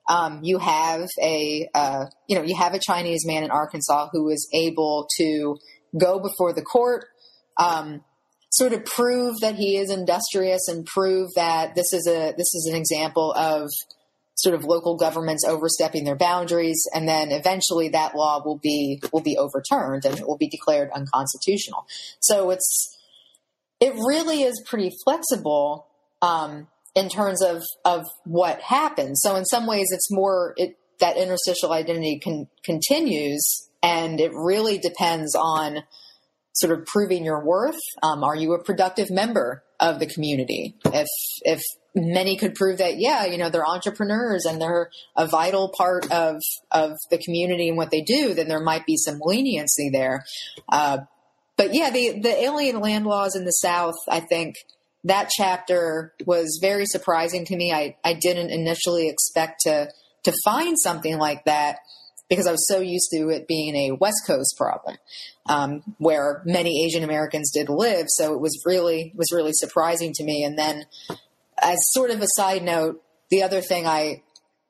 [0.09, 4.29] um, you have a uh, you know you have a Chinese man in Arkansas who
[4.29, 5.57] is able to
[5.99, 7.07] go before the court,
[7.57, 8.05] um,
[8.51, 12.69] sort of prove that he is industrious and prove that this is a this is
[12.71, 13.69] an example of
[14.35, 19.23] sort of local governments overstepping their boundaries, and then eventually that law will be will
[19.23, 21.87] be overturned and it will be declared unconstitutional.
[22.19, 22.97] So it's
[23.81, 25.87] it really is pretty flexible
[26.23, 29.21] um, in terms of of what happens.
[29.23, 32.21] So in some ways, it's more it, that interstitial identity
[32.65, 35.83] continues, and it really depends on
[36.53, 37.79] sort of proving your worth.
[38.03, 40.77] Um, are you a productive member of the community?
[40.85, 41.09] If
[41.43, 41.63] if
[41.95, 46.37] many could prove that, yeah, you know, they're entrepreneurs and they're a vital part of
[46.71, 50.25] of the community and what they do, then there might be some leniency there.
[50.69, 50.99] Uh,
[51.61, 54.55] but yeah, the the alien land laws in the South, I think
[55.05, 57.71] that chapter was very surprising to me.
[57.71, 59.91] I, I didn't initially expect to
[60.25, 61.77] to find something like that
[62.31, 64.97] because I was so used to it being a West Coast problem,
[65.51, 68.07] um, where many Asian Americans did live.
[68.09, 70.45] So it was really was really surprising to me.
[70.45, 70.87] And then,
[71.61, 74.23] as sort of a side note, the other thing I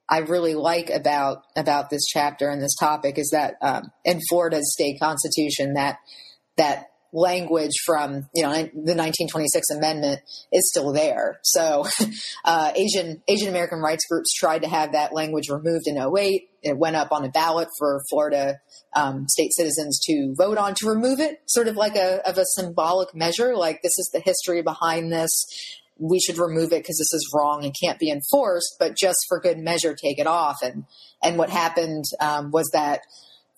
[0.09, 4.73] I really like about about this chapter and this topic is that um, in Florida's
[4.73, 5.99] state constitution that
[6.61, 10.21] that language from you know the 1926 amendment
[10.53, 11.41] is still there.
[11.43, 11.87] So
[12.45, 16.49] uh, Asian Asian American rights groups tried to have that language removed in 08.
[16.63, 18.61] It went up on a ballot for Florida
[18.95, 22.45] um, state citizens to vote on to remove it, sort of like a of a
[22.55, 23.57] symbolic measure.
[23.57, 25.31] Like this is the history behind this.
[25.99, 28.77] We should remove it because this is wrong and can't be enforced.
[28.79, 30.57] But just for good measure, take it off.
[30.63, 30.85] And
[31.23, 33.01] and what happened um, was that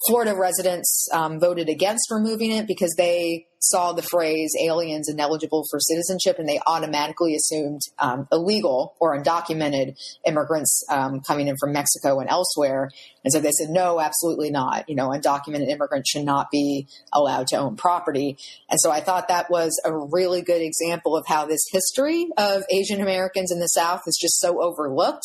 [0.07, 5.79] Florida residents um, voted against removing it because they saw the phrase aliens ineligible for
[5.79, 9.95] citizenship and they automatically assumed um, illegal or undocumented
[10.27, 12.91] immigrants um, coming in from Mexico and elsewhere.
[13.25, 14.89] And so they said, no, absolutely not.
[14.89, 18.37] You know, undocumented immigrants should not be allowed to own property.
[18.69, 22.65] And so I thought that was a really good example of how this history of
[22.71, 25.25] Asian Americans in the South is just so overlooked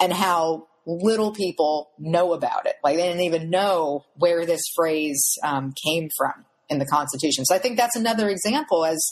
[0.00, 2.74] and how little people know about it.
[2.82, 7.44] Like they didn't even know where this phrase um, came from in the Constitution.
[7.44, 9.04] So I think that's another example as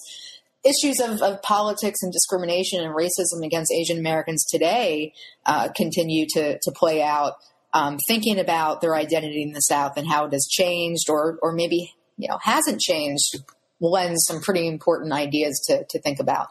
[0.65, 5.13] issues of, of politics and discrimination and racism against Asian Americans today
[5.47, 7.35] uh, continue to, to play out.
[7.75, 11.53] Um, thinking about their identity in the South and how it has changed, or or
[11.53, 13.39] maybe you know hasn't changed,
[13.81, 16.49] lends some pretty important ideas to to think about.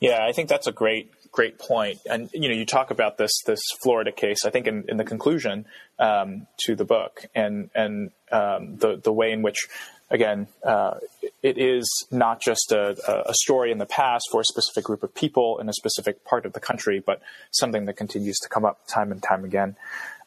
[0.00, 1.98] Yeah, I think that's a great great point.
[2.08, 4.44] And you know, you talk about this this Florida case.
[4.44, 5.66] I think in, in the conclusion
[5.98, 9.66] um, to the book, and and um, the the way in which,
[10.10, 10.94] again, uh,
[11.42, 15.14] it is not just a, a story in the past for a specific group of
[15.14, 18.80] people in a specific part of the country, but something that continues to come up
[18.88, 19.76] time and time again.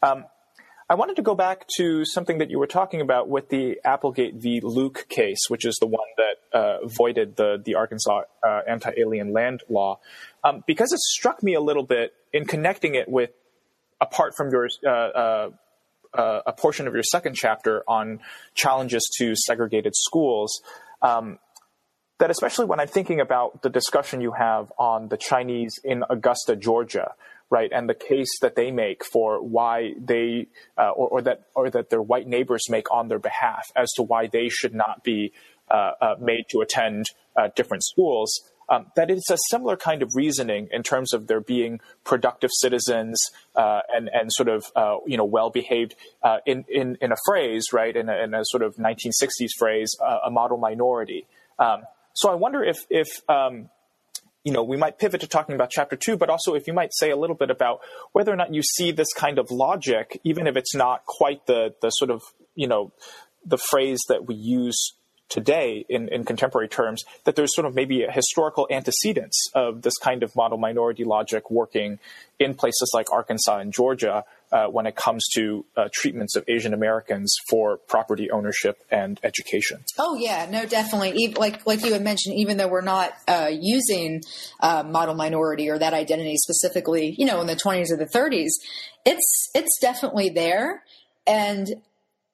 [0.02, 0.26] Um,
[0.92, 4.34] I wanted to go back to something that you were talking about with the Applegate
[4.34, 4.60] v.
[4.64, 9.62] Luke case, which is the one that uh, voided the the Arkansas uh, anti-alien land
[9.70, 10.00] law,
[10.44, 13.30] um, because it struck me a little bit in connecting it with,
[14.02, 15.50] apart from your uh, uh,
[16.16, 18.20] uh a portion of your second chapter on
[18.56, 20.60] challenges to segregated schools.
[21.04, 21.38] Um,
[22.18, 26.56] that especially when I'm thinking about the discussion you have on the Chinese in Augusta,
[26.56, 27.14] Georgia,
[27.50, 31.70] right, and the case that they make for why they uh, or, or, that or
[31.70, 35.32] that their white neighbors make on their behalf as to why they should not be
[35.72, 38.32] uh, uh, made to attend uh, different schools.
[38.70, 43.20] Um, that it's a similar kind of reasoning in terms of their being productive citizens
[43.56, 45.96] uh, and and sort of uh, you know well behaved
[46.46, 50.30] in, in in a phrase right in a, in a sort of 1960s phrase a
[50.30, 51.26] model minority.
[51.58, 51.82] Um,
[52.14, 53.70] so I wonder if if um,
[54.44, 56.94] you know, we might pivot to talking about chapter two, but also if you might
[56.94, 57.82] say a little bit about
[58.14, 61.74] whether or not you see this kind of logic, even if it's not quite the
[61.82, 62.22] the sort of
[62.56, 62.92] you know
[63.46, 64.94] the phrase that we use
[65.30, 69.94] today in, in contemporary terms, that there's sort of maybe a historical antecedents of this
[70.02, 72.00] kind of model minority logic working
[72.40, 76.74] in places like Arkansas and Georgia, uh, when it comes to uh, treatments of Asian
[76.74, 79.84] Americans for property ownership and education.
[79.98, 81.34] Oh yeah, no, definitely.
[81.36, 84.22] Like like you had mentioned, even though we're not uh, using
[84.60, 88.52] uh, model minority or that identity specifically, you know, in the 20s or the 30s,
[89.06, 90.84] it's it's definitely there.
[91.28, 91.68] And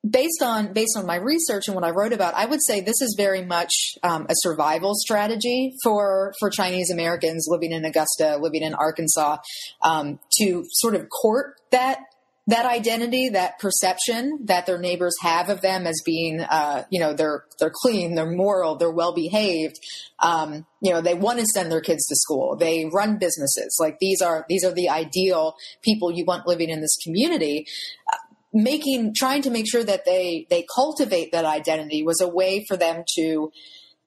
[0.07, 3.01] based on based on my research and what I wrote about, I would say this
[3.01, 3.71] is very much
[4.03, 9.37] um, a survival strategy for for Chinese Americans living in Augusta, living in Arkansas,
[9.81, 11.99] um, to sort of court that
[12.47, 17.13] that identity, that perception that their neighbors have of them as being, uh, you know,
[17.13, 19.79] they're they're clean, they're moral, they're well behaved.
[20.19, 22.55] Um, you know, they want to send their kids to school.
[22.55, 23.77] They run businesses.
[23.79, 27.65] Like these are these are the ideal people you want living in this community.
[28.57, 32.77] Making trying to make sure that they they cultivate that identity was a way for
[32.77, 33.51] them to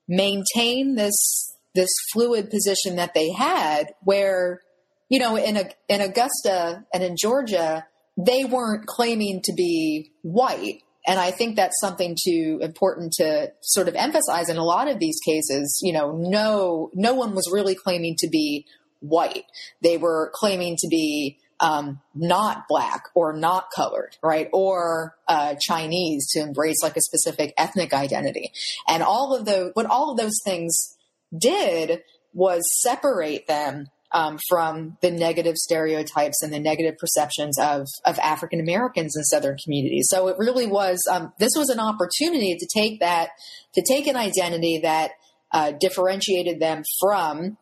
[0.08, 4.62] maintain this this fluid position that they had, where
[5.10, 7.86] you know, in a, in Augusta and in Georgia
[8.18, 10.82] they weren't claiming to be white.
[11.06, 14.98] And I think that's something too important to sort of emphasize in a lot of
[14.98, 15.78] these cases.
[15.82, 18.66] You know, no, no one was really claiming to be
[19.00, 19.44] white.
[19.82, 24.48] They were claiming to be um, not black or not colored, right?
[24.52, 28.52] Or uh, Chinese to embrace like a specific ethnic identity.
[28.86, 30.96] And all of those, what all of those things
[31.36, 38.18] did was separate them um, from the negative stereotypes and the negative perceptions of, of
[38.18, 40.06] African Americans in Southern communities.
[40.08, 43.30] So it really was, um, this was an opportunity to take that,
[43.74, 45.10] to take an identity that
[45.52, 47.58] uh, differentiated them from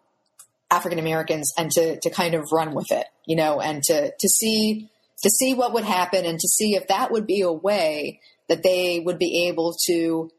[0.71, 4.29] African Americans and to, to kind of run with it, you know, and to, to
[4.29, 4.89] see,
[5.23, 8.63] to see what would happen and to see if that would be a way that
[8.63, 10.31] they would be able to,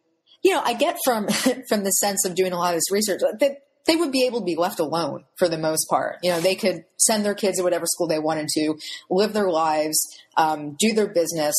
[0.44, 1.28] you know, I get from,
[1.70, 4.40] from the sense of doing a lot of this research that they would be able
[4.40, 6.18] to be left alone for the most part.
[6.22, 8.76] You know, they could send their kids to whatever school they wanted to,
[9.10, 9.98] live their lives,
[10.36, 11.56] um, do their business,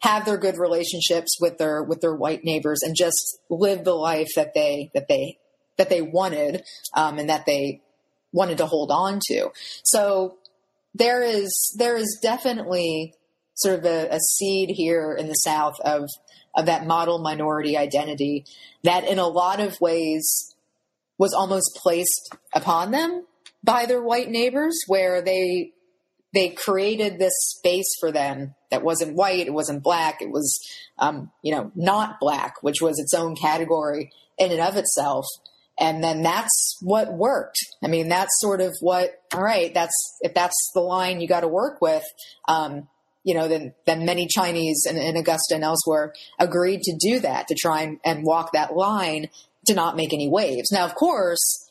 [0.00, 4.28] have their good relationships with their with their white neighbors, and just live the life
[4.36, 5.38] that they that they
[5.78, 6.62] that they wanted
[6.94, 7.80] um, and that they
[8.32, 9.50] wanted to hold on to.
[9.84, 10.36] So
[10.94, 13.14] there is there is definitely
[13.54, 16.08] sort of a, a seed here in the South of
[16.54, 18.44] of that model minority identity
[18.84, 20.54] that in a lot of ways
[21.18, 23.26] was almost placed upon them
[23.64, 25.72] by their white neighbors where they
[26.34, 30.58] they created this space for them that wasn't white it wasn't black it was
[30.98, 35.26] um, you know not black which was its own category in and of itself
[35.78, 40.34] and then that's what worked i mean that's sort of what all right that's if
[40.34, 42.04] that's the line you got to work with
[42.48, 42.88] um,
[43.24, 47.46] you know then then many chinese in, in, augusta and elsewhere agreed to do that
[47.48, 49.28] to try and, and walk that line
[49.66, 50.70] to not make any waves.
[50.72, 51.68] Now, of course,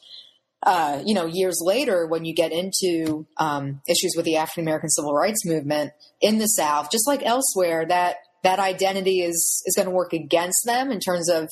[0.63, 4.89] uh, you know, years later, when you get into um, issues with the African American
[4.89, 9.87] civil rights movement in the South, just like elsewhere, that that identity is is going
[9.87, 11.49] to work against them in terms of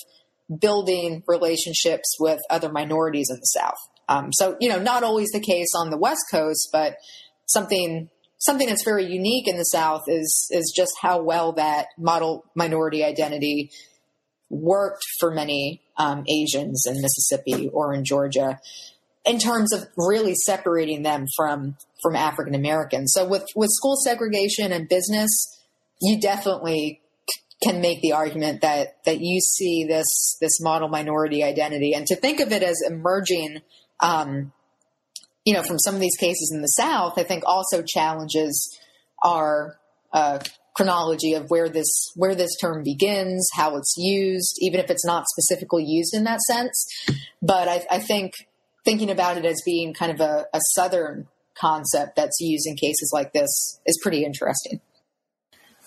[0.58, 3.78] building relationships with other minorities in the South.
[4.08, 6.98] Um, so, you know, not always the case on the West Coast, but
[7.46, 8.10] something
[8.40, 13.04] something that's very unique in the South is is just how well that model minority
[13.04, 13.70] identity
[14.50, 18.60] worked for many um, Asians in Mississippi or in Georgia
[19.26, 23.14] in terms of really separating them from from African Americans.
[23.14, 25.30] So with with school segregation and business,
[26.02, 27.02] you definitely
[27.64, 32.16] can make the argument that that you see this this model minority identity and to
[32.16, 33.62] think of it as emerging
[34.00, 34.52] um,
[35.46, 38.80] you know from some of these cases in the south i think also challenges
[39.24, 39.78] our
[40.14, 40.40] uh,
[40.80, 45.26] chronology of where this where this term begins, how it's used, even if it's not
[45.28, 46.88] specifically used in that sense.
[47.42, 48.32] But I, I think
[48.86, 51.28] thinking about it as being kind of a, a southern
[51.60, 54.80] concept that's used in cases like this is pretty interesting.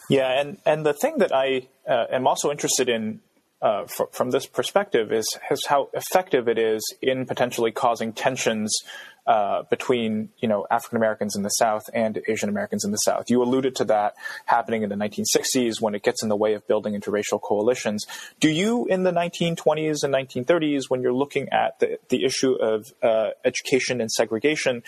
[0.08, 3.20] Yeah, and and the thing that I uh, am also interested in
[3.62, 8.76] uh, fr- from this perspective is, is how effective it is in potentially causing tensions
[9.24, 13.30] uh, between you know African Americans in the South and Asian Americans in the South.
[13.30, 14.14] You alluded to that
[14.46, 18.04] happening in the 1960s when it gets in the way of building interracial coalitions.
[18.40, 22.92] Do you, in the 1920s and 1930s, when you're looking at the the issue of
[23.00, 24.82] uh, education and segregation,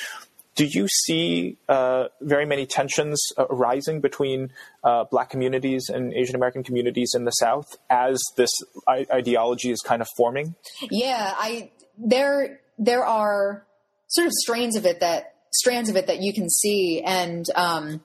[0.54, 6.36] do you see uh, very many tensions uh, arising between uh, black communities and Asian
[6.36, 8.50] American communities in the South as this
[8.86, 10.54] I- ideology is kind of forming?
[10.90, 13.66] Yeah, I there there are
[14.08, 18.00] sort of strains of it that strands of it that you can see and um,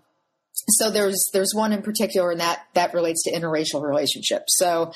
[0.70, 4.92] so there's there's one in particular and that that relates to interracial relationships so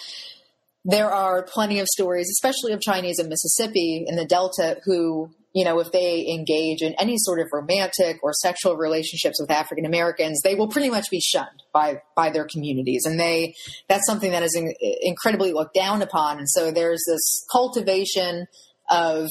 [0.85, 5.63] there are plenty of stories especially of chinese in mississippi in the delta who you
[5.63, 10.41] know if they engage in any sort of romantic or sexual relationships with african americans
[10.43, 13.55] they will pretty much be shunned by by their communities and they
[13.87, 18.47] that's something that is in, incredibly looked down upon and so there's this cultivation
[18.89, 19.29] of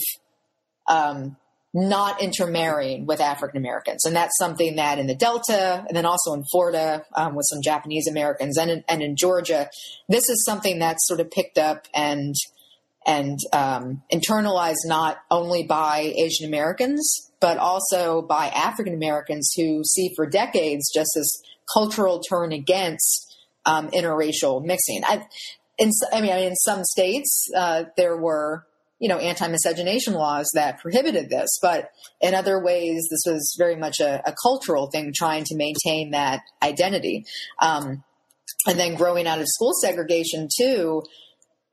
[0.88, 1.36] um,
[1.74, 4.04] not intermarrying with African Americans.
[4.04, 7.62] And that's something that in the Delta and then also in Florida um, with some
[7.62, 9.70] Japanese Americans and in, and in Georgia,
[10.08, 12.34] this is something that's sort of picked up and
[13.06, 20.12] and um, internalized not only by Asian Americans but also by African Americans who see
[20.14, 21.42] for decades just this
[21.74, 23.36] cultural turn against
[23.66, 25.02] um, interracial mixing.
[25.04, 25.26] I,
[25.76, 28.64] in, I mean, in some states, uh, there were
[29.00, 31.90] you know anti-miscegenation laws that prohibited this, but
[32.20, 36.42] in other ways, this was very much a, a cultural thing, trying to maintain that
[36.62, 37.24] identity.
[37.60, 38.04] Um,
[38.68, 41.02] and then growing out of school segregation too,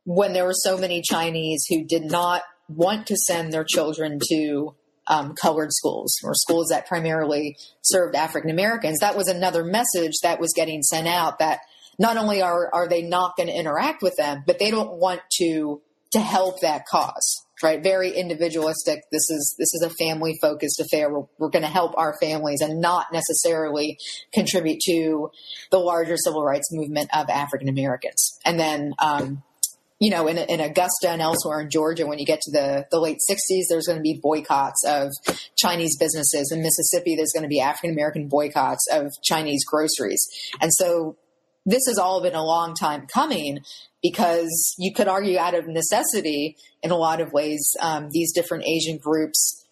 [0.09, 4.73] when there were so many Chinese who did not want to send their children to
[5.05, 8.97] um, colored schools or schools that primarily served African Americans.
[9.01, 11.59] That was another message that was getting sent out that
[11.99, 15.21] not only are, are they not going to interact with them, but they don't want
[15.41, 15.79] to
[16.13, 17.45] to help that cause.
[17.61, 19.03] Right, very individualistic.
[19.11, 21.13] This is this is a family focused affair.
[21.13, 23.99] We're, we're going to help our families and not necessarily
[24.33, 25.29] contribute to
[25.69, 28.39] the larger civil rights movement of African Americans.
[28.43, 29.43] And then um,
[29.99, 32.99] you know, in, in, Augusta and elsewhere in Georgia, when you get to the, the
[32.99, 35.11] late 60s, there's going to be boycotts of
[35.57, 36.51] Chinese businesses.
[36.53, 40.25] In Mississippi, there's going to be African American boycotts of Chinese groceries.
[40.61, 41.17] And so
[41.65, 43.59] this has all been a long time coming
[44.01, 48.65] because you could argue out of necessity in a lot of ways, um, these different
[48.65, 49.65] Asian groups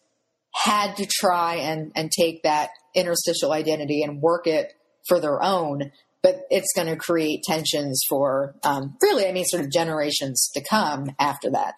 [0.54, 4.74] had to try and, and take that interstitial identity and work it
[5.08, 9.63] for their own but it's going to create tensions for um, really, I mean, sort
[9.63, 11.76] of generations to come after that.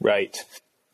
[0.00, 0.36] Right.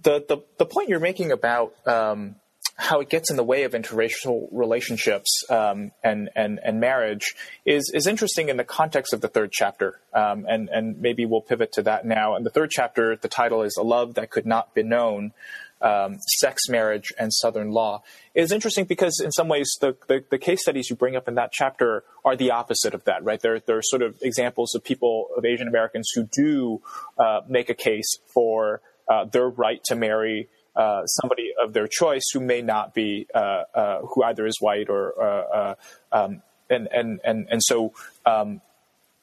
[0.02, 2.36] The the, the point you're making about um,
[2.76, 7.34] how it gets in the way of interracial relationships um, and, and and marriage
[7.64, 11.40] is is interesting in the context of the third chapter, um, and and maybe we'll
[11.40, 12.34] pivot to that now.
[12.34, 15.32] And the third chapter, the title is "A Love That Could Not Be Known."
[15.80, 18.02] Um, sex marriage and Southern law
[18.34, 21.34] is interesting because in some ways the, the, the, case studies you bring up in
[21.34, 23.40] that chapter are the opposite of that, right?
[23.40, 26.80] They're, they're sort of examples of people, of Asian Americans who do
[27.18, 32.24] uh, make a case for uh, their right to marry uh, somebody of their choice
[32.32, 35.74] who may not be, uh, uh, who either is white or, uh,
[36.12, 37.92] um, and, and, and, and so
[38.24, 38.60] um,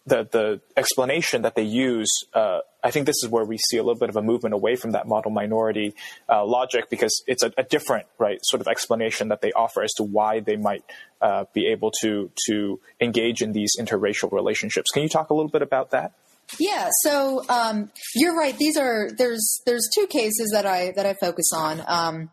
[0.06, 3.84] the the explanation that they use, uh, I think this is where we see a
[3.84, 5.94] little bit of a movement away from that model minority
[6.30, 9.94] uh, logic because it's a, a, different right sort of explanation that they offer as
[9.94, 10.84] to why they might
[11.22, 14.90] uh, be able to to engage in these interracial relationships.
[14.92, 16.14] Can you talk a little bit about that?
[16.60, 18.58] Yeah, so um, you're right.
[18.58, 21.84] These are there's there's two cases that I that I focus on.
[21.88, 22.30] Um,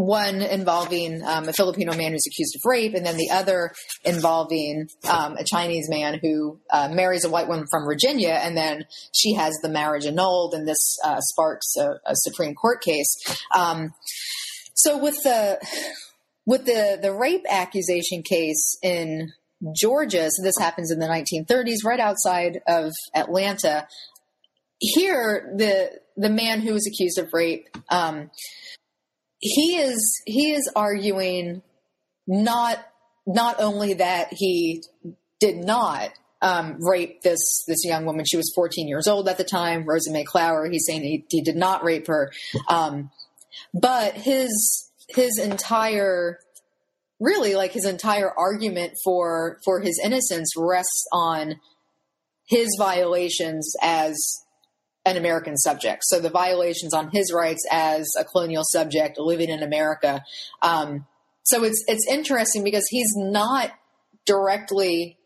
[0.00, 3.72] one involving um, a Filipino man who's accused of rape, and then the other
[4.04, 8.86] involving um, a Chinese man who uh, marries a white woman from Virginia, and then
[9.12, 13.14] she has the marriage annulled, and this uh, sparks a, a, Supreme Court case.
[13.54, 13.92] Um,
[14.74, 15.58] so with the
[16.46, 19.32] with the the rape accusation case in
[19.76, 23.86] Georgia, so this happens in the 1930s, right outside of Atlanta.
[24.78, 28.30] Here, the the man who was accused of rape um,
[29.40, 31.62] he is he is arguing
[32.26, 32.78] not
[33.26, 34.82] not only that he
[35.40, 36.10] did not
[36.42, 38.24] um, rape this this young woman.
[38.24, 39.84] She was 14 years old at the time.
[39.84, 40.68] Rosa May Clower.
[40.70, 42.32] He's saying he, he did not rape her,
[42.68, 43.10] um,
[43.74, 46.38] but his his entire
[47.18, 51.56] really like his entire argument for for his innocence rests on
[52.46, 54.16] his violations as
[55.04, 56.02] an American subject.
[56.04, 60.22] So the violations on his rights as a colonial subject living in America.
[60.62, 61.06] Um,
[61.42, 63.70] so it's it's interesting because he's not
[64.26, 65.18] directly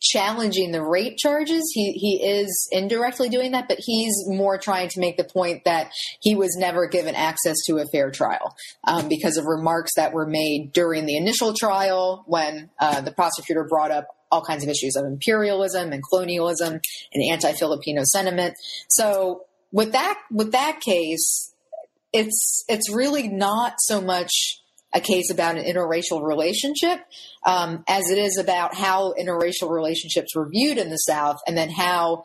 [0.00, 1.70] challenging the rape charges.
[1.74, 5.90] He he is indirectly doing that, but he's more trying to make the point that
[6.20, 10.26] he was never given access to a fair trial um, because of remarks that were
[10.26, 14.96] made during the initial trial when uh, the prosecutor brought up all kinds of issues
[14.96, 16.80] of imperialism and colonialism
[17.12, 18.54] and anti-Filipino sentiment.
[18.88, 21.52] So with that with that case,
[22.12, 24.62] it's it's really not so much
[24.94, 27.00] a case about an interracial relationship
[27.44, 31.70] um, as it is about how interracial relationships were viewed in the South, and then
[31.70, 32.24] how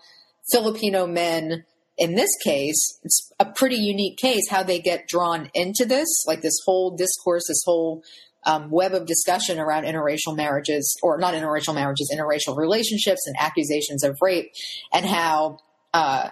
[0.51, 1.65] Filipino men.
[1.97, 6.41] In this case, it's a pretty unique case how they get drawn into this, like
[6.41, 8.01] this whole discourse, this whole
[8.45, 14.03] um, web of discussion around interracial marriages, or not interracial marriages, interracial relationships and accusations
[14.03, 14.51] of rape,
[14.93, 15.57] and how
[15.93, 16.29] uh,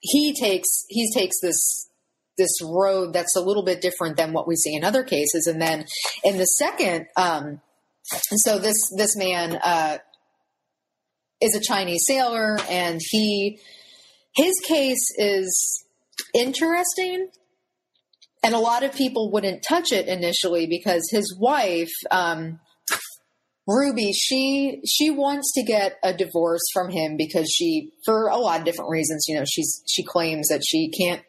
[0.00, 1.88] he takes he takes this
[2.38, 5.46] this road that's a little bit different than what we see in other cases.
[5.46, 5.84] And then
[6.24, 7.60] in the second, um,
[8.04, 9.98] so this this man uh,
[11.40, 13.58] is a Chinese sailor, and he
[14.34, 15.84] his case is
[16.34, 17.28] interesting
[18.42, 22.58] and a lot of people wouldn't touch it initially because his wife um,
[23.66, 28.58] ruby she she wants to get a divorce from him because she for a lot
[28.58, 31.22] of different reasons you know she's she claims that she can't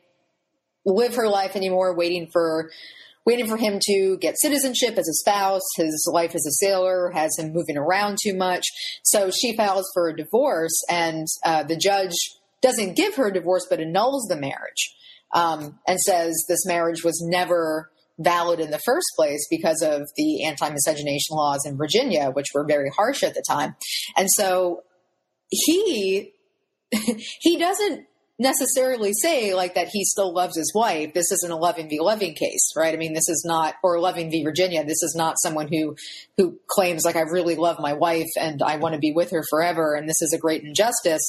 [0.86, 2.72] live her life anymore waiting for
[3.26, 5.62] waiting for him to get citizenship as a spouse.
[5.78, 8.66] His life as a sailor has him moving around too much.
[9.04, 12.14] So she files for a divorce, and uh, the judge
[12.62, 14.96] doesn't give her a divorce but annuls the marriage
[15.34, 20.44] um, and says this marriage was never valid in the first place because of the
[20.46, 23.76] anti miscegenation laws in Virginia, which were very harsh at the time.
[24.18, 24.84] And so
[25.50, 26.34] he
[26.92, 28.06] he doesn't
[28.42, 31.14] necessarily say like that he still loves his wife.
[31.14, 32.00] This isn't a Loving v.
[32.00, 32.94] Loving case, right?
[32.94, 34.44] I mean, this is not, or Loving v.
[34.44, 34.84] Virginia.
[34.84, 35.96] This is not someone who
[36.38, 39.44] who claims like I really love my wife and I want to be with her
[39.50, 41.22] forever, and this is a great injustice.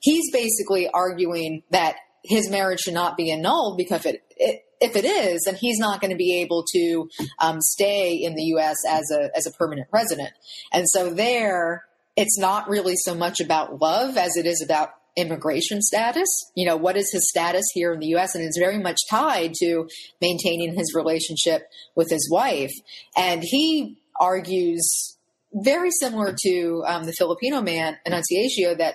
[0.00, 5.04] He's basically arguing that his marriage should not be annulled because it, it if it
[5.04, 7.08] is, then he's not going to be able to
[7.38, 8.76] um, stay in the U.S.
[8.88, 10.30] as a as a permanent resident.
[10.72, 11.84] And so there,
[12.16, 16.28] it's not really so much about love as it is about immigration status.
[16.54, 18.34] You know, what is his status here in the U.S.
[18.34, 19.88] and it's very much tied to
[20.20, 22.72] maintaining his relationship with his wife.
[23.16, 25.16] And he argues
[25.52, 28.94] very similar to um, the Filipino man Annunciatio that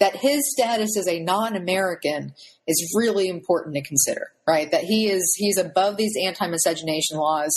[0.00, 2.34] that his status as a non-American
[2.66, 4.70] is really important to consider, right?
[4.70, 7.52] That he is he's above these anti-miscegenation laws.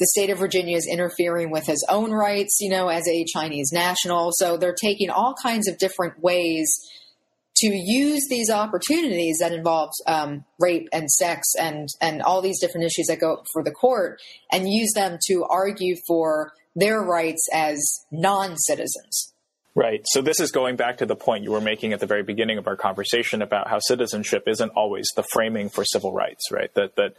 [0.00, 3.70] The state of Virginia is interfering with his own rights, you know, as a Chinese
[3.72, 4.30] national.
[4.32, 6.68] So they're taking all kinds of different ways
[7.58, 12.86] to use these opportunities that involve um, rape and sex and and all these different
[12.86, 14.20] issues that go for the court
[14.50, 17.78] and use them to argue for their rights as
[18.10, 19.33] non-citizens
[19.76, 20.02] Right.
[20.04, 22.58] So this is going back to the point you were making at the very beginning
[22.58, 26.72] of our conversation about how citizenship isn't always the framing for civil rights, right?
[26.74, 27.16] That that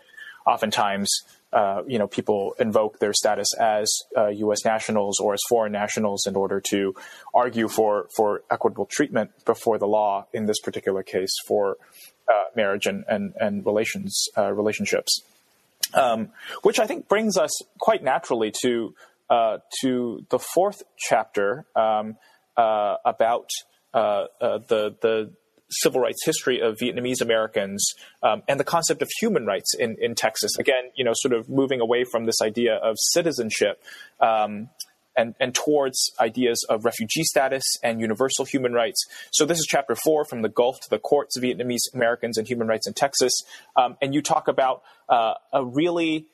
[0.48, 1.10] oftentimes
[1.52, 4.64] uh, you know people invoke their status as uh, U.S.
[4.64, 6.96] nationals or as foreign nationals in order to
[7.34, 10.28] argue for for equitable treatment before the law.
[10.32, 11.76] In this particular case, for
[12.30, 15.22] uh, marriage and and and relations uh, relationships,
[15.94, 16.30] um,
[16.64, 18.96] which I think brings us quite naturally to
[19.30, 21.66] uh, to the fourth chapter.
[21.76, 22.16] Um,
[22.58, 23.50] uh, about
[23.94, 25.32] uh, uh, the the
[25.70, 30.14] civil rights history of Vietnamese Americans um, and the concept of human rights in, in
[30.16, 30.58] Texas.
[30.60, 33.82] Again, you know, sort of moving away from this idea of citizenship
[34.20, 34.70] um,
[35.18, 39.04] and, and towards ideas of refugee status and universal human rights.
[39.32, 42.68] So this is chapter four, from the Gulf to the courts, Vietnamese Americans and human
[42.68, 43.34] rights in Texas.
[43.76, 46.28] Um, and you talk about uh, a really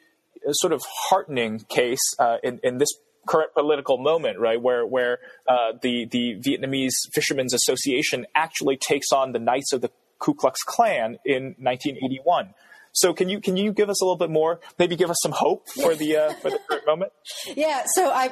[0.45, 2.89] uh, sort of heartening case uh, in, in this
[3.27, 9.31] current political moment, right, where where uh, the the Vietnamese Fishermen's Association actually takes on
[9.31, 12.53] the Knights of the Ku Klux Klan in 1981.
[12.93, 14.59] So can you can you give us a little bit more?
[14.77, 17.11] Maybe give us some hope for the uh, for the current moment.
[17.55, 17.83] Yeah.
[17.95, 18.29] So I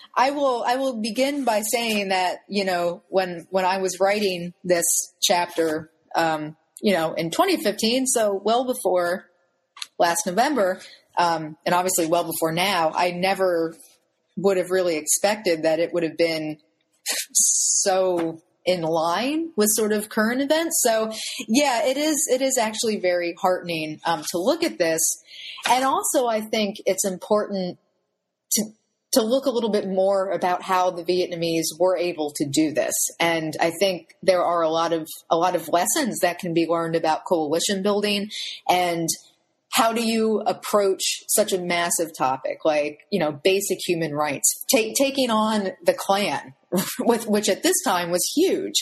[0.16, 4.54] I will I will begin by saying that you know when when I was writing
[4.64, 4.84] this
[5.20, 9.26] chapter, um, you know, in 2015, so well before
[9.98, 10.80] last November,
[11.18, 13.74] um, and obviously well before now, I never
[14.38, 16.58] would have really expected that it would have been
[17.32, 20.80] so in line with sort of current events.
[20.82, 21.10] So
[21.48, 25.00] yeah, it is it is actually very heartening um, to look at this,
[25.68, 27.78] and also I think it's important
[28.52, 28.64] to
[29.12, 32.92] to look a little bit more about how the Vietnamese were able to do this.
[33.18, 36.66] And I think there are a lot of a lot of lessons that can be
[36.66, 38.28] learned about coalition building
[38.68, 39.08] and
[39.70, 42.58] how do you approach such a massive topic?
[42.64, 46.54] Like you know basic human rights taking on the klan
[47.00, 48.74] with, which at this time was huge.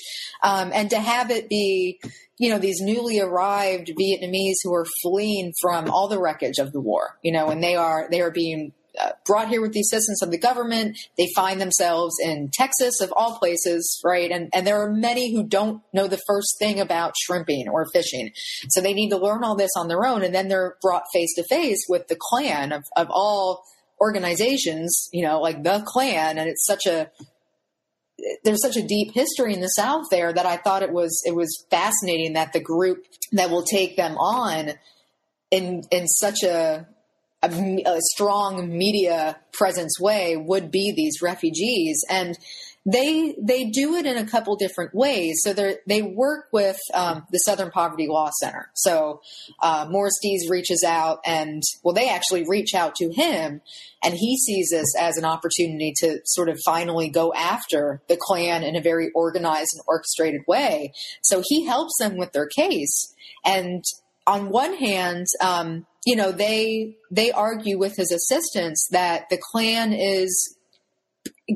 [0.42, 2.00] Um, and to have it be
[2.38, 6.80] you know these newly arrived vietnamese who are fleeing from all the wreckage of the
[6.80, 10.22] war you know and they are they are being Uh, brought here with the assistance
[10.22, 10.98] of the government.
[11.18, 14.30] They find themselves in Texas, of all places, right?
[14.30, 18.30] And and there are many who don't know the first thing about shrimping or fishing,
[18.70, 20.22] so they need to learn all this on their own.
[20.22, 23.64] And then they're brought face to face with the Klan of of all
[24.00, 27.10] organizations, you know, like the Klan, and it's such a
[28.44, 31.34] there's such a deep history in the South there that I thought it was it
[31.34, 34.72] was fascinating that the group that will take them on
[35.50, 36.86] in in such a
[37.42, 42.36] a, a strong media presence way would be these refugees and
[42.86, 45.40] they they do it in a couple different ways.
[45.42, 48.70] So they they work with um, the Southern Poverty Law Center.
[48.74, 49.20] So
[49.60, 53.60] uh, Morris Dees reaches out, and well, they actually reach out to him,
[54.04, 58.62] and he sees this as an opportunity to sort of finally go after the Klan
[58.62, 60.92] in a very organized and orchestrated way.
[61.22, 63.12] So he helps them with their case,
[63.44, 63.82] and
[64.26, 65.26] on one hand.
[65.40, 70.55] Um, you know, they they argue with his assistants that the Klan is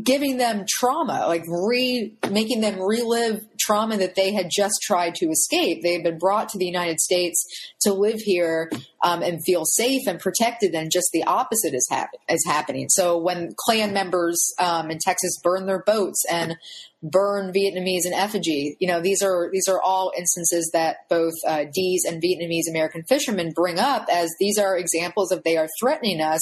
[0.04, 5.26] giving them trauma, like re making them relive trauma that they had just tried to
[5.26, 5.82] escape.
[5.82, 7.44] They had been brought to the United States
[7.80, 8.70] to live here
[9.02, 12.88] um, and feel safe and protected, and just the opposite is, hap- is happening.
[12.88, 16.56] So when Klan members um, in Texas burn their boats and
[17.02, 21.64] burn Vietnamese in effigy, you know these are these are all instances that both uh,
[21.72, 26.20] Dees and Vietnamese American fishermen bring up as these are examples of they are threatening
[26.20, 26.40] us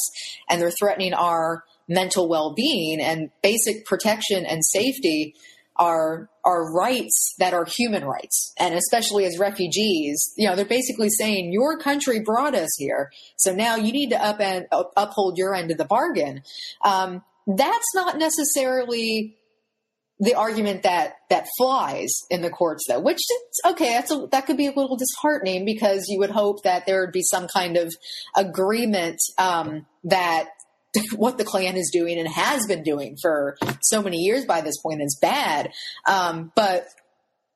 [0.51, 5.35] and they're threatening our mental well-being and basic protection and safety
[5.79, 8.53] are are rights that are human rights.
[8.59, 13.55] And especially as refugees you know they're basically saying your country brought us here so
[13.55, 16.43] now you need to up uphold your end of the bargain.
[16.85, 19.39] Um, that's not necessarily
[20.21, 24.47] the argument that that flies in the courts though which is okay that's a, that
[24.47, 27.77] could be a little disheartening because you would hope that there would be some kind
[27.77, 27.95] of
[28.37, 30.49] agreement um, that
[31.17, 34.81] what the Klan is doing and has been doing for so many years by this
[34.81, 35.71] point is bad.
[36.07, 36.87] Um, but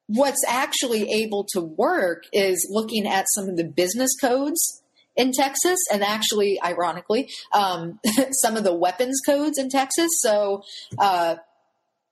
[0.06, 4.82] what's actually able to work is looking at some of the business codes
[5.16, 7.98] in Texas and actually, ironically, um,
[8.42, 10.10] some of the weapons codes in Texas.
[10.20, 10.62] So,
[10.98, 11.36] uh,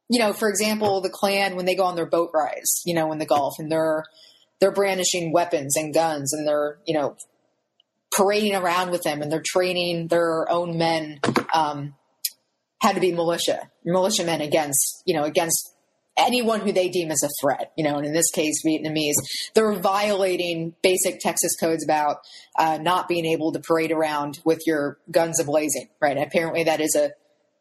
[0.08, 3.12] you know, for example, the Klan, when they go on their boat rides, you know,
[3.12, 4.04] in the Gulf and they're,
[4.60, 7.16] they're brandishing weapons and guns and they're, you know,
[8.14, 11.20] parading around with them and they're training their own men
[11.54, 11.94] um,
[12.82, 15.74] to be militia, militiamen against, you know, against
[16.16, 19.14] anyone who they deem as a threat, you know, and in this case, Vietnamese.
[19.54, 22.18] They're violating basic Texas codes about
[22.58, 26.18] uh, not being able to parade around with your guns ablazing, right?
[26.18, 27.12] Apparently, that is a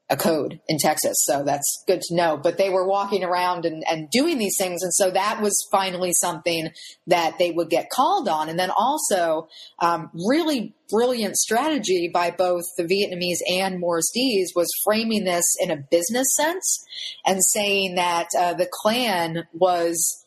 [0.09, 1.17] a code in Texas.
[1.25, 2.37] So that's good to know.
[2.37, 4.81] But they were walking around and, and doing these things.
[4.81, 6.69] And so that was finally something
[7.07, 8.49] that they would get called on.
[8.49, 9.47] And then also,
[9.79, 15.69] um, really brilliant strategy by both the Vietnamese and Morris Dees was framing this in
[15.69, 16.83] a business sense
[17.25, 20.25] and saying that uh, the Klan was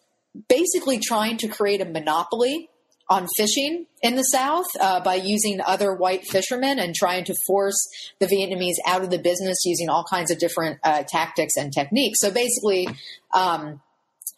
[0.49, 2.69] basically trying to create a monopoly
[3.13, 7.77] on fishing in the South uh, by using other white fishermen and trying to force
[8.21, 12.21] the Vietnamese out of the business using all kinds of different uh, tactics and techniques.
[12.21, 12.89] So basically,
[13.35, 13.83] um,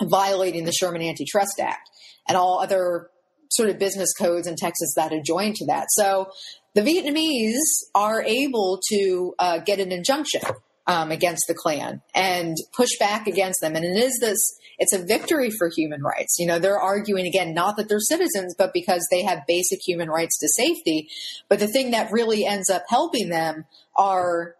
[0.02, 1.88] violating the Sherman Antitrust Act
[2.28, 3.10] and all other
[3.48, 5.86] sort of business codes in Texas that adjoin to that.
[5.90, 6.32] So
[6.74, 7.60] the Vietnamese
[7.94, 10.40] are able to uh, get an injunction
[10.86, 13.74] um, against the Klan and push back against them.
[13.76, 14.38] And it is this
[14.78, 16.36] it's a victory for human rights.
[16.38, 20.10] You know, they're arguing again, not that they're citizens, but because they have basic human
[20.10, 21.08] rights to safety.
[21.48, 23.66] But the thing that really ends up helping them
[23.96, 24.56] are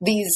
[0.00, 0.32] these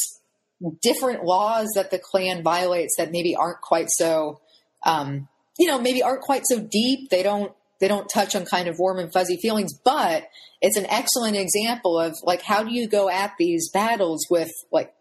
[0.83, 4.41] different laws that the Klan violates that maybe aren't quite so,
[4.85, 5.29] um,
[5.59, 7.11] you know, maybe aren't quite so deep.
[7.11, 7.53] They don't
[7.83, 10.29] they don't touch on kind of warm and fuzzy feelings, but
[10.61, 14.95] it's an excellent example of like how do you go at these battles with like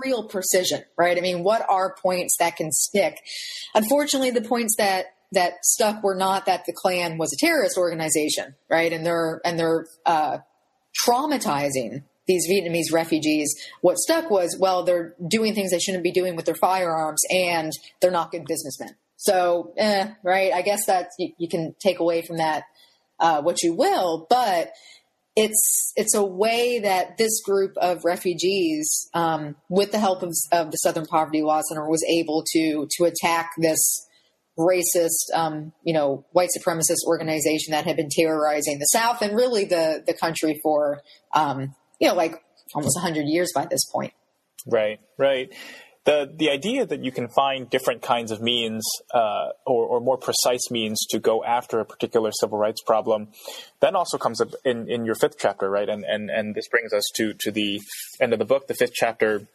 [0.00, 1.18] real precision, right?
[1.18, 3.18] I mean, what are points that can stick?
[3.74, 8.54] Unfortunately, the points that that stuck were not that the Klan was a terrorist organization,
[8.70, 8.92] right?
[8.92, 10.38] And they're and they're uh,
[11.04, 13.52] traumatizing these Vietnamese refugees.
[13.80, 17.72] What stuck was, well, they're doing things they shouldn't be doing with their firearms, and
[18.00, 18.94] they're not good businessmen.
[19.16, 20.52] So, eh, right?
[20.52, 22.64] I guess that you, you, can take away from that
[23.18, 24.72] uh, what you will, but
[25.34, 30.70] it's it's a way that this group of refugees, um, with the help of, of,
[30.70, 34.06] the Southern Poverty Law Center, was able to to attack this
[34.58, 39.64] racist, um, you know, white supremacist organization that had been terrorizing the South and really
[39.64, 41.00] the the country for,
[41.34, 42.42] um, you know, like
[42.74, 44.12] almost hundred years by this point.
[44.66, 45.52] Right, right
[46.06, 48.82] the the idea that you can find different kinds of means
[49.12, 53.28] uh, or, or, more precise means to go after a particular civil rights problem
[53.80, 55.88] then also comes up in, in your fifth chapter right?
[55.88, 57.80] And, and and this brings us to to the
[58.20, 58.68] end of the book.
[58.68, 59.46] The fifth chapter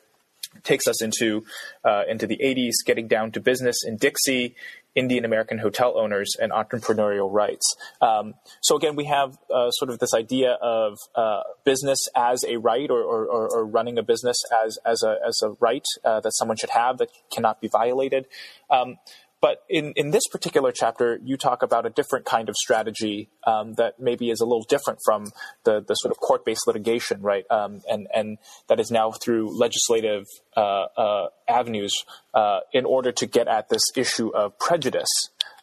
[0.63, 1.43] takes us into
[1.85, 4.55] uh, into the 80s getting down to business in dixie
[4.95, 7.65] Indian American hotel owners and entrepreneurial rights.
[8.01, 12.57] Um, so again, we have uh, sort of this idea of uh, business as a
[12.57, 16.31] right, or, or, or, running a business as as a as a right uh, that
[16.35, 18.25] someone should have that cannot be violated.
[18.69, 18.97] Um,
[19.41, 23.73] but in, in this particular chapter, you talk about a different kind of strategy um,
[23.73, 25.31] that maybe is a little different from
[25.63, 27.43] the, the sort of court based litigation, right?
[27.49, 28.37] Um, and, and
[28.69, 30.25] that is now through legislative
[30.55, 31.93] uh, uh, avenues
[32.35, 35.09] uh, in order to get at this issue of prejudice.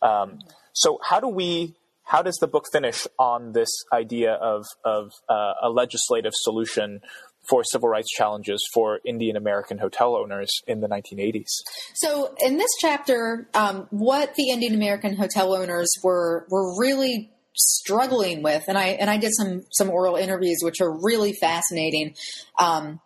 [0.03, 0.41] Um,
[0.73, 1.75] so, how do we
[2.09, 7.01] how does the book finish on this idea of, of uh, a legislative solution
[7.49, 11.49] for civil rights challenges for Indian American hotel owners in the 1980s.
[11.95, 18.43] So, in this chapter, um, what the Indian American hotel owners were were really struggling
[18.43, 22.15] with, and I and I did some some oral interviews which are really fascinating.
[22.59, 23.01] Um,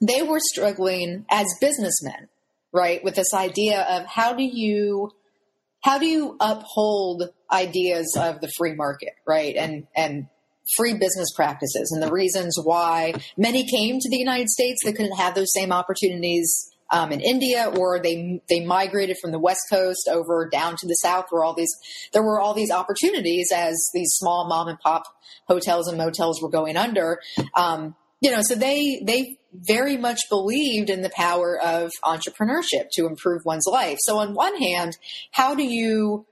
[0.00, 2.28] they were struggling as businessmen,
[2.72, 5.10] right, with this idea of how do you
[5.82, 10.26] how do you uphold ideas of the free market, right, and and
[10.76, 15.16] free business practices and the reasons why many came to the United States that couldn't
[15.16, 20.08] have those same opportunities um, in India, or they they migrated from the West Coast
[20.10, 21.74] over down to the South, where all these
[22.12, 25.04] there were all these opportunities as these small mom and pop
[25.48, 27.20] hotels and motels were going under.
[27.54, 33.06] Um, you know, so they they very much believed in the power of entrepreneurship to
[33.06, 33.98] improve one's life.
[34.00, 34.96] So on one hand,
[35.30, 36.26] how do you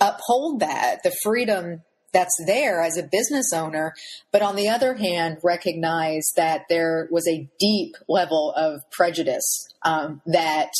[0.00, 1.82] uphold that the freedom
[2.12, 3.94] that's there as a business owner,
[4.32, 10.22] but on the other hand, recognize that there was a deep level of prejudice um,
[10.26, 10.70] that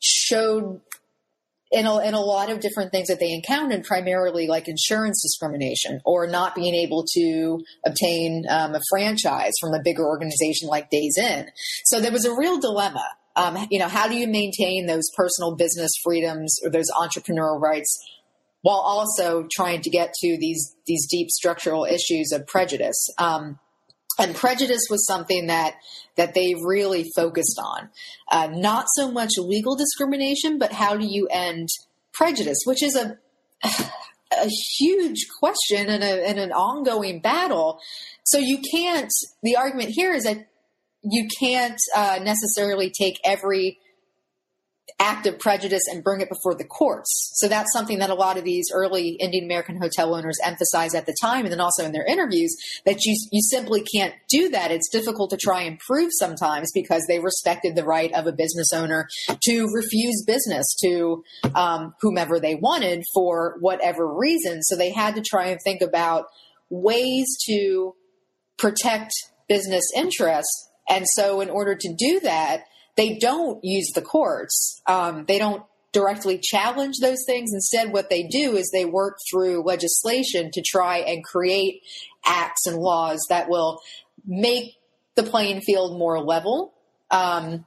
[0.00, 0.80] showed
[1.72, 6.00] in a, in a lot of different things that they encountered, primarily like insurance discrimination
[6.04, 11.18] or not being able to obtain um, a franchise from a bigger organization like Days
[11.18, 11.46] Inn.
[11.84, 13.04] So there was a real dilemma.
[13.34, 17.98] Um, you know, how do you maintain those personal business freedoms or those entrepreneurial rights
[18.62, 23.08] while also trying to get to these these deep structural issues of prejudice.
[23.18, 23.58] Um,
[24.18, 25.74] and prejudice was something that
[26.16, 27.90] that they really focused on.
[28.30, 31.68] Uh, not so much legal discrimination, but how do you end
[32.12, 33.18] prejudice, which is a
[34.32, 34.48] a
[34.78, 37.78] huge question and, a, and an ongoing battle.
[38.24, 39.12] So you can't.
[39.42, 40.48] The argument here is that
[41.02, 43.78] you can't uh, necessarily take every
[44.98, 47.30] act of prejudice and bring it before the courts.
[47.34, 51.04] So that's something that a lot of these early Indian American hotel owners emphasize at
[51.04, 54.70] the time and then also in their interviews that you you simply can't do that.
[54.70, 58.72] It's difficult to try and prove sometimes because they respected the right of a business
[58.72, 59.06] owner
[59.44, 61.22] to refuse business to
[61.54, 64.62] um, whomever they wanted for whatever reason.
[64.62, 66.26] So they had to try and think about
[66.70, 67.94] ways to
[68.56, 69.12] protect
[69.48, 70.70] business interests.
[70.88, 72.64] And so in order to do that,
[72.96, 74.80] they don't use the courts.
[74.86, 77.52] Um, they don't directly challenge those things.
[77.52, 81.80] Instead, what they do is they work through legislation to try and create
[82.26, 83.80] acts and laws that will
[84.26, 84.74] make
[85.14, 86.74] the playing field more level.
[87.10, 87.64] Um,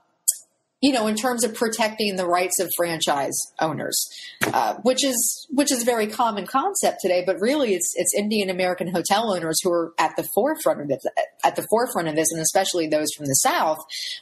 [0.82, 4.08] you know, in terms of protecting the rights of franchise owners,
[4.54, 8.50] uh, which is which is a very common concept today, but really it's it's Indian
[8.50, 11.04] American hotel owners who are at the forefront of this,
[11.44, 13.80] at the forefront of this, and especially those from the South,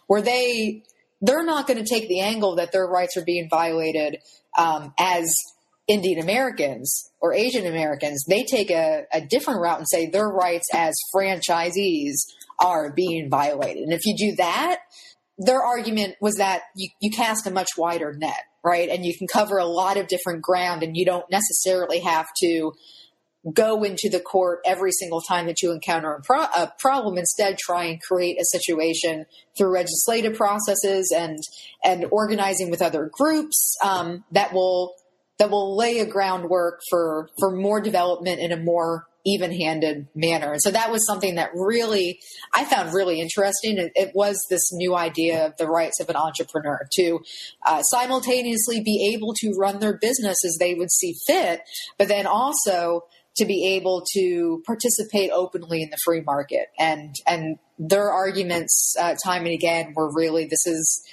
[0.07, 0.81] where they
[1.21, 4.17] they're not going to take the angle that their rights are being violated
[4.57, 5.33] um, as
[5.87, 8.25] Indian Americans or Asian Americans.
[8.27, 12.15] They take a, a different route and say their rights as franchisees
[12.59, 13.83] are being violated.
[13.83, 14.79] And if you do that,
[15.37, 18.89] their argument was that you, you cast a much wider net, right?
[18.89, 22.73] And you can cover a lot of different ground and you don't necessarily have to
[23.53, 27.17] go into the court every single time that you encounter a, pro- a, problem.
[27.17, 29.25] Instead, try and create a situation
[29.57, 31.39] through legislative processes and
[31.83, 34.93] and organizing with other groups um, that will
[35.39, 40.53] that will lay a groundwork for for more development in a more even-handed manner.
[40.53, 42.19] And so that was something that really
[42.55, 43.77] I found really interesting.
[43.77, 47.19] It, it was this new idea of the rights of an entrepreneur to
[47.65, 51.61] uh, simultaneously be able to run their business as they would see fit,
[51.97, 53.01] but then also
[53.37, 56.67] to be able to participate openly in the free market.
[56.79, 61.03] And and their arguments uh, time and again were really this is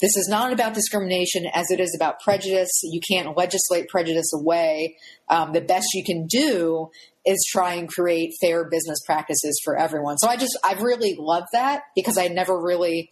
[0.00, 2.70] this is not about discrimination as it is about prejudice.
[2.82, 4.96] You can't legislate prejudice away.
[5.28, 6.90] Um, the best you can do
[7.24, 10.18] is try and create fair business practices for everyone.
[10.18, 13.10] So I just I've really loved that because I never really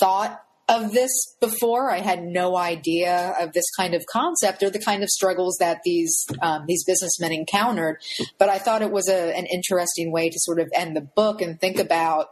[0.00, 1.90] thought of this before.
[1.90, 5.80] I had no idea of this kind of concept or the kind of struggles that
[5.84, 7.98] these um, these businessmen encountered.
[8.38, 11.40] But I thought it was a, an interesting way to sort of end the book
[11.40, 12.28] and think about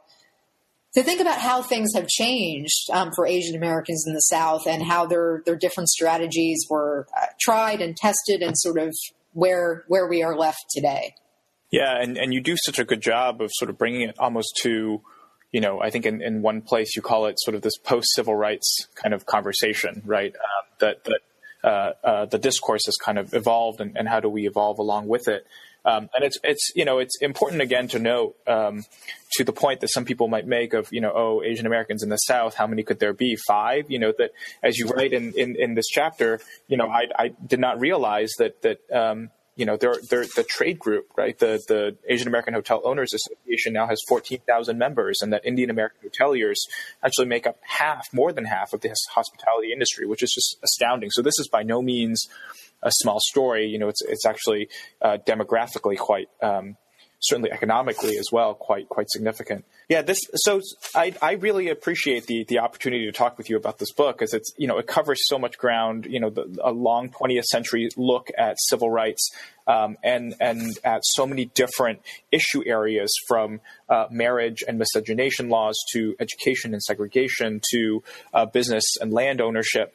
[0.95, 4.83] to think about how things have changed um, for Asian Americans in the South and
[4.83, 8.95] how their their different strategies were uh, tried and tested and sort of
[9.33, 11.15] where where we are left today.
[11.71, 14.57] Yeah, and, and you do such a good job of sort of bringing it almost
[14.63, 15.03] to
[15.55, 18.09] you know, I think in, in one place you call it sort of this post
[18.17, 20.35] civil rights kind of conversation, right?
[20.35, 21.21] Um, that that
[21.63, 25.07] uh, uh, the discourse has kind of evolved, and, and, how do we evolve along
[25.07, 25.47] with it?
[25.85, 28.85] Um, and it's it's you know it's important again to note um,
[29.35, 32.09] to the point that some people might make of you know oh Asian Americans in
[32.09, 35.35] the South how many could there be five you know that as you write in,
[35.37, 39.65] in, in this chapter you know I, I did not realize that that um, you
[39.67, 41.39] know, they're, they're the trade group, right?
[41.39, 46.11] The, the Asian American Hotel Owners Association now has 14,000 members, and that Indian American
[46.11, 46.57] hoteliers
[47.05, 51.11] actually make up half, more than half of the hospitality industry, which is just astounding.
[51.11, 52.27] So this is by no means
[52.83, 53.67] a small story.
[53.67, 54.69] You know, it's, it's actually
[55.01, 56.77] uh, demographically quite, um,
[57.21, 59.65] certainly economically as well, quite, quite significant.
[59.89, 60.61] Yeah, this so
[60.95, 64.33] I I really appreciate the the opportunity to talk with you about this book because
[64.33, 66.07] it's you know it covers so much ground.
[66.07, 69.31] You know, the, a long 20th century look at civil rights
[69.67, 72.01] um, and and at so many different
[72.33, 73.61] issue areas from
[73.91, 79.95] uh, marriage and miscegenation laws to education and segregation to uh, business and land ownership.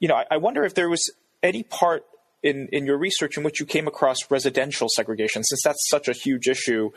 [0.00, 1.12] You know, I, I wonder if there was
[1.44, 2.04] any part
[2.42, 6.12] in, in your research in which you came across residential segregation, since that's such a
[6.12, 6.90] huge issue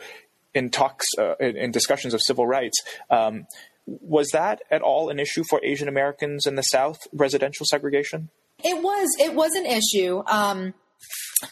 [0.54, 2.78] in talks uh, in, in, discussions of civil rights.
[3.10, 3.46] Um,
[3.86, 6.98] was that at all an issue for Asian Americans in the South?
[7.12, 8.30] Residential segregation?
[8.62, 9.08] It was.
[9.18, 10.22] It was an issue.
[10.26, 10.74] Um,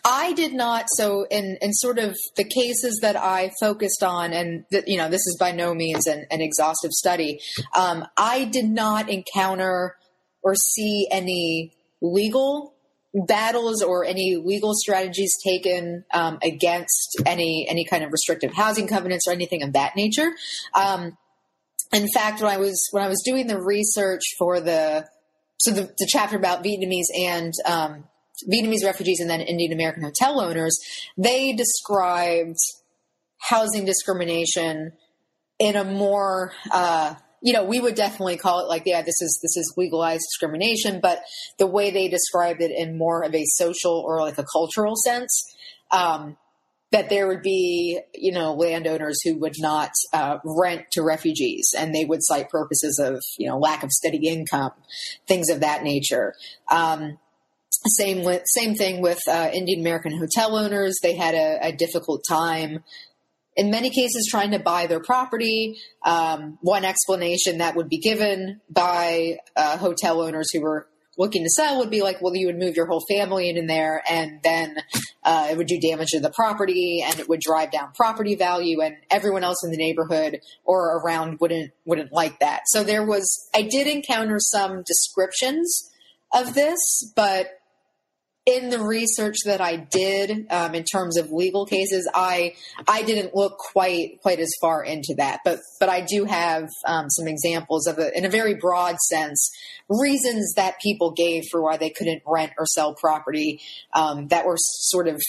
[0.04, 0.86] I did not.
[0.90, 5.08] So, in in sort of the cases that I focused on, and that you know,
[5.08, 7.40] this is by no means an, an exhaustive study.
[7.74, 9.96] Um, I did not encounter
[10.42, 12.74] or see any legal
[13.14, 19.26] battles or any legal strategies taken um, against any any kind of restrictive housing covenants
[19.26, 20.30] or anything of that nature.
[20.74, 21.16] Um,
[21.92, 25.08] in fact, when I was when I was doing the research for the
[25.58, 28.04] so the, the chapter about Vietnamese and um,
[28.50, 30.78] Vietnamese refugees and then Indian American hotel owners,
[31.18, 32.58] they described
[33.38, 34.92] housing discrimination
[35.58, 39.38] in a more uh, you know, we would definitely call it like, yeah, this is
[39.42, 41.22] this is legalized discrimination, but
[41.58, 45.44] the way they described it in more of a social or like a cultural sense,
[45.90, 46.36] um,
[46.92, 51.94] that there would be, you know, landowners who would not uh, rent to refugees, and
[51.94, 54.72] they would cite purposes of, you know, lack of steady income,
[55.26, 56.34] things of that nature.
[56.70, 57.18] Um,
[57.70, 60.98] same with same thing with uh, Indian American hotel owners.
[61.02, 62.84] They had a, a difficult time
[63.56, 65.78] in many cases trying to buy their property.
[66.04, 70.86] Um, one explanation that would be given by uh, hotel owners who were
[71.18, 73.66] looking to sell would be like, well, you would move your whole family in, in
[73.66, 74.76] there, and then
[75.22, 78.80] uh, it would do damage to the property, and it would drive down property value,
[78.80, 82.62] and everyone else in the neighborhood or around wouldn't wouldn't like that.
[82.66, 85.90] So there was, I did encounter some descriptions
[86.32, 87.59] of this, but
[88.46, 92.54] in the research that I did um, in terms of legal cases, I
[92.88, 97.10] I didn't look quite quite as far into that, but but I do have um,
[97.10, 99.50] some examples of it in a very broad sense,
[99.88, 103.60] reasons that people gave for why they couldn't rent or sell property
[103.92, 105.20] um, that were sort of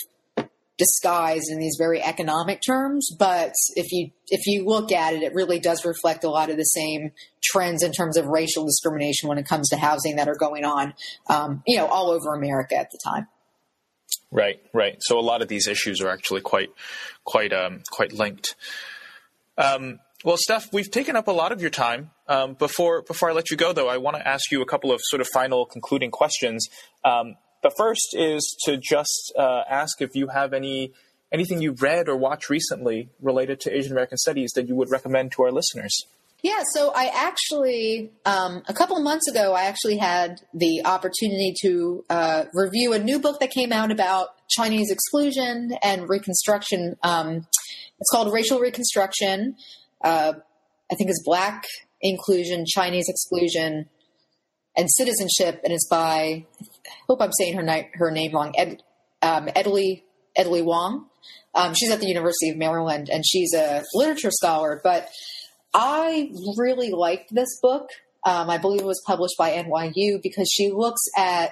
[0.81, 5.31] disguised in these very economic terms but if you if you look at it it
[5.35, 7.11] really does reflect a lot of the same
[7.43, 10.91] trends in terms of racial discrimination when it comes to housing that are going on
[11.29, 13.27] um, you know all over america at the time
[14.31, 16.69] right right so a lot of these issues are actually quite
[17.25, 18.55] quite um, quite linked
[19.57, 22.11] um, well, Steph, we've taken up a lot of your time.
[22.27, 24.91] Um, before before I let you go, though, I want to ask you a couple
[24.91, 26.67] of sort of final concluding questions.
[27.03, 30.93] Um, the first is to just uh, ask if you have any
[31.31, 35.31] anything you've read or watched recently related to Asian American studies that you would recommend
[35.31, 36.05] to our listeners.
[36.43, 42.03] Yeah, so I actually, um, a couple months ago, I actually had the opportunity to
[42.09, 46.95] uh, review a new book that came out about Chinese exclusion and Reconstruction.
[47.03, 47.45] Um,
[47.99, 49.55] it's called Racial Reconstruction.
[50.03, 50.33] Uh,
[50.91, 51.63] I think it's Black
[52.01, 53.87] Inclusion, Chinese Exclusion,
[54.75, 56.45] and Citizenship, and it's by
[57.07, 58.81] hope I'm saying her, her name wrong, Ed,
[59.21, 60.03] um, Edlie,
[60.37, 61.07] Edlie Wong.
[61.53, 64.79] Um, she's at the University of Maryland and she's a literature scholar.
[64.83, 65.09] But
[65.73, 67.89] I really liked this book.
[68.25, 71.51] Um, I believe it was published by NYU because she looks at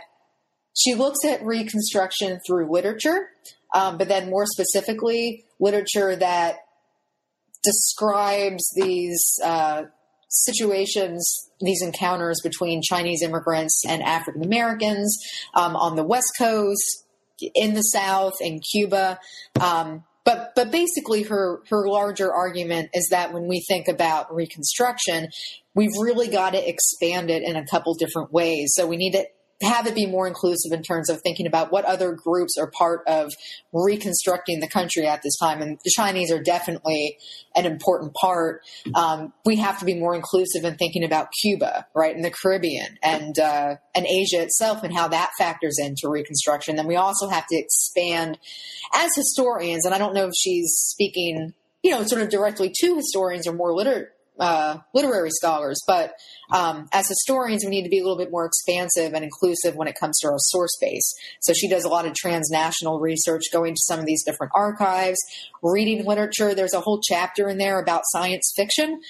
[0.78, 3.30] she looks at Reconstruction through literature,
[3.74, 6.58] um, but then more specifically, literature that
[7.64, 9.84] describes these uh,
[10.30, 15.18] situations, these encounters between Chinese immigrants and African Americans
[15.54, 17.06] um, on the West Coast,
[17.56, 19.20] in the South, in Cuba.
[19.60, 25.30] Um, but but basically, her her larger argument is that when we think about Reconstruction,
[25.74, 28.74] we've really got to expand it in a couple different ways.
[28.76, 29.26] So we need to
[29.62, 33.02] have it be more inclusive in terms of thinking about what other groups are part
[33.08, 33.32] of
[33.74, 35.62] reconstructing the country at this time.
[35.62, 37.18] And the Chinese are definitely
[37.56, 38.62] an important part.
[38.96, 42.98] Um, we have to be more inclusive in thinking about Cuba, right, and the Caribbean
[43.04, 46.76] and uh, and Asia itself and how that factors into Reconstruction.
[46.76, 48.38] Then we also have to expand
[48.94, 49.86] as historians.
[49.86, 51.54] And I don't know if she's speaking,
[51.84, 56.14] you know, sort of directly to historians or more liter- uh, literary scholars, but
[56.52, 59.88] um, as historians, we need to be a little bit more expansive and inclusive when
[59.88, 61.14] it comes to our source base.
[61.42, 65.18] So she does a lot of transnational research, going to some of these different archives,
[65.62, 66.56] reading literature.
[66.56, 69.02] There's a whole chapter in there about science fiction,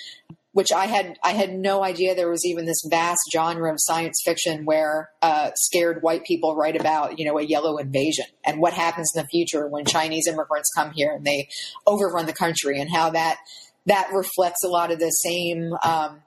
[0.51, 4.21] which I had I had no idea there was even this vast genre of science
[4.25, 8.73] fiction where uh, scared white people write about you know a yellow invasion and what
[8.73, 11.47] happens in the future when Chinese immigrants come here and they
[11.86, 13.38] overrun the country and how that
[13.86, 16.21] that reflects a lot of the same um,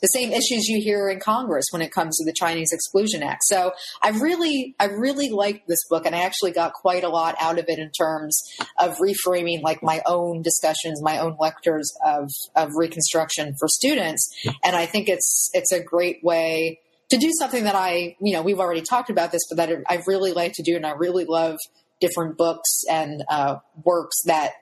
[0.00, 3.42] the same issues you hear in Congress when it comes to the Chinese Exclusion Act.
[3.44, 7.34] So I really, I really liked this book, and I actually got quite a lot
[7.40, 8.40] out of it in terms
[8.78, 14.30] of reframing like my own discussions, my own lectures of of Reconstruction for students.
[14.64, 16.80] And I think it's it's a great way
[17.10, 20.02] to do something that I, you know, we've already talked about this, but that I
[20.06, 21.56] really like to do, and I really love
[22.00, 24.52] different books and uh, works that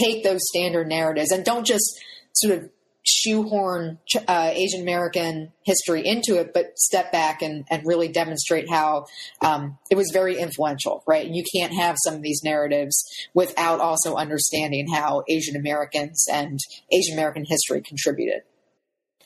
[0.00, 1.98] take those standard narratives and don't just
[2.32, 2.70] sort of
[3.06, 9.06] shoehorn uh, Asian American history into it, but step back and, and really demonstrate how
[9.44, 11.24] um, it was very influential, right?
[11.24, 16.58] And you can't have some of these narratives without also understanding how Asian Americans and
[16.92, 18.42] Asian American history contributed.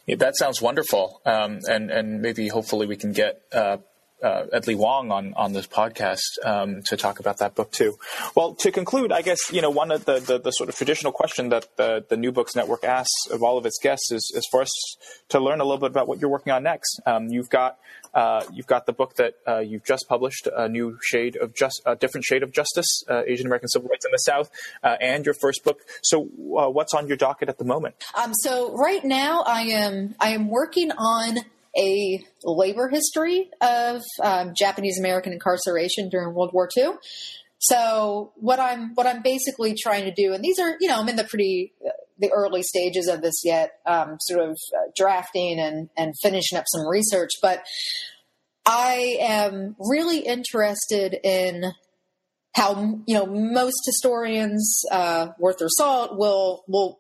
[0.07, 3.77] Yeah, that sounds wonderful, um, and and maybe hopefully we can get uh,
[4.23, 7.99] uh, Edlie Wong on on this podcast um, to talk about that book too.
[8.35, 11.13] Well, to conclude, I guess you know one of the, the, the sort of traditional
[11.13, 14.47] question that the, the New Books Network asks of all of its guests is, is
[14.51, 14.71] for us
[15.29, 17.01] to learn a little bit about what you're working on next.
[17.07, 17.79] Um, you've got
[18.15, 21.81] uh, you've got the book that uh, you've just published, a new shade of just
[21.87, 24.51] a different shade of justice, uh, Asian American civil rights in the South,
[24.83, 25.81] uh, and your first book.
[26.03, 27.97] So, uh, what's on your docket at the moment?
[28.15, 31.39] Um, so right now, I am I am working on
[31.77, 36.93] a labor history of um, Japanese American incarceration during World War II.
[37.59, 41.09] So what I'm what I'm basically trying to do, and these are you know I'm
[41.09, 41.75] in the pretty
[42.19, 46.65] the early stages of this yet, um, sort of uh, drafting and and finishing up
[46.69, 47.65] some research, but
[48.67, 51.73] I am really interested in
[52.55, 57.00] how you know most historians uh, worth their salt will will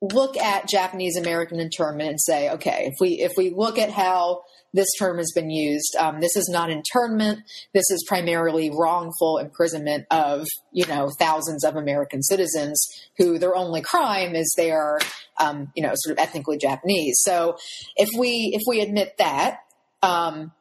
[0.00, 4.42] look at Japanese American internment and say, okay, if we if we look at how
[4.72, 7.40] this term has been used, um, this is not internment.
[7.72, 12.86] This is primarily wrongful imprisonment of you know thousands of American citizens
[13.16, 15.00] who their only crime is they are
[15.40, 17.18] um, you know sort of ethnically Japanese.
[17.22, 17.56] So
[17.96, 19.60] if we if we admit that.
[20.02, 20.52] Um,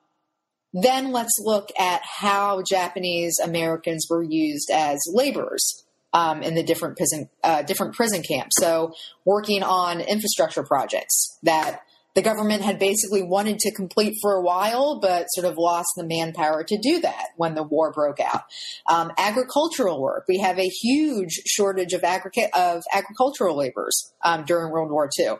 [0.74, 6.98] then let's look at how Japanese Americans were used as laborers um, in the different
[6.98, 8.56] prison uh, different prison camps.
[8.60, 8.94] So
[9.26, 11.82] working on infrastructure projects that
[12.18, 16.04] the government had basically wanted to complete for a while, but sort of lost the
[16.04, 18.42] manpower to do that when the war broke out.
[18.90, 20.26] Um, agricultural work.
[20.28, 25.36] We have a huge shortage of, agri- of agricultural laborers um, during World War II.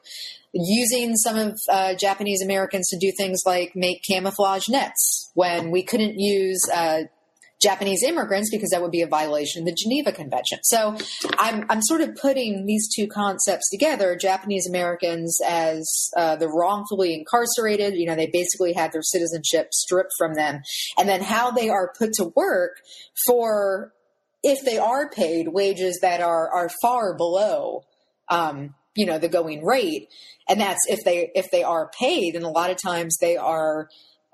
[0.54, 5.82] Using some of uh, Japanese Americans to do things like make camouflage nets when we
[5.82, 7.02] couldn't use uh,
[7.62, 10.60] Japanese immigrants because that would be a violation of the Geneva Convention.
[10.64, 10.96] So
[11.40, 17.14] I'm, I'm sort of putting these two concepts together Japanese Americans as uh, the wrongfully
[17.14, 20.62] incarcerated, you know, they basically had their citizenship stripped from them,
[20.98, 22.78] and then how they are put to work
[23.26, 23.94] for,
[24.44, 27.84] if they are paid, wages that are, are far below.
[28.30, 30.10] Um, you know the going rate
[30.50, 33.88] and that's if they if they are paid and a lot of times they are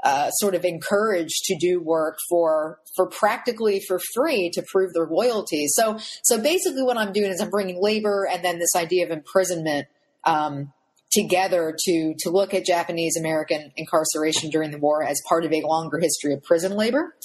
[0.03, 5.07] uh, sort of encouraged to do work for for practically for free to prove their
[5.07, 5.65] loyalty.
[5.67, 9.11] So so basically, what I'm doing is I'm bringing labor and then this idea of
[9.11, 9.87] imprisonment
[10.25, 10.73] um,
[11.13, 15.61] together to to look at Japanese American incarceration during the war as part of a
[15.61, 17.15] longer history of prison labor,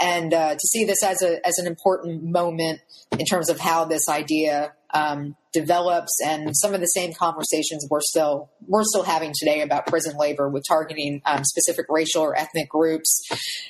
[0.00, 2.80] and uh, to see this as a as an important moment
[3.18, 8.00] in terms of how this idea um, develops and some of the same conversations we're
[8.00, 12.68] still we're still having today about prison labor with targeting um, specific racial or ethnic
[12.68, 13.26] groups.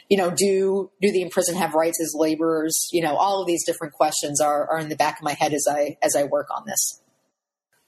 [0.08, 2.88] You know do do the imprisoned have rights as laborers?
[2.92, 5.52] You know all of these different questions are, are in the back of my head
[5.52, 7.00] as i as i work on this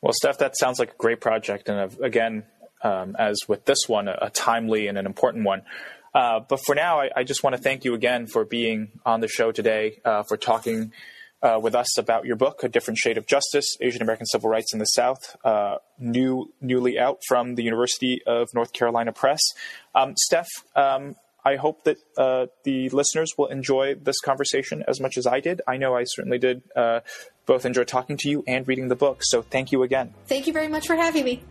[0.01, 2.44] well steph that sounds like a great project and again
[2.82, 5.62] um, as with this one a, a, timely and an important one
[6.14, 9.20] uh, but for now I, I, just want to thank you again for being on
[9.20, 10.92] the show today uh, for talking
[11.42, 14.72] uh, with us about your book, A Different Shade of Justice Asian American Civil Rights
[14.72, 19.40] in the South, uh, new, newly out from the University of North Carolina Press.
[19.94, 25.16] Um, Steph, um, I hope that uh, the listeners will enjoy this conversation as much
[25.16, 25.61] as I did.
[25.66, 27.01] I know I certainly did uh,
[27.49, 29.22] both enjoy talking to you and reading the book.
[29.22, 30.14] So thank you again.
[30.26, 31.42] Thank you very much for having me.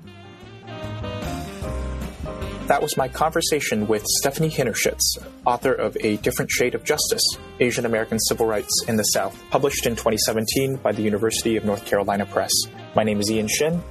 [2.68, 7.24] That was my conversation with Stephanie Hinnershitz, author of A Different Shade of Justice
[7.62, 11.86] Asian American Civil Rights in the South, published in 2017 by the University of North
[11.86, 12.52] Carolina Press.
[12.94, 13.82] My name is Ian Shin,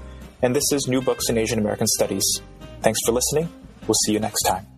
[0.42, 2.40] and this is New Books in Asian American Studies.
[2.82, 3.48] Thanks for listening.
[3.88, 4.75] We'll see you next time.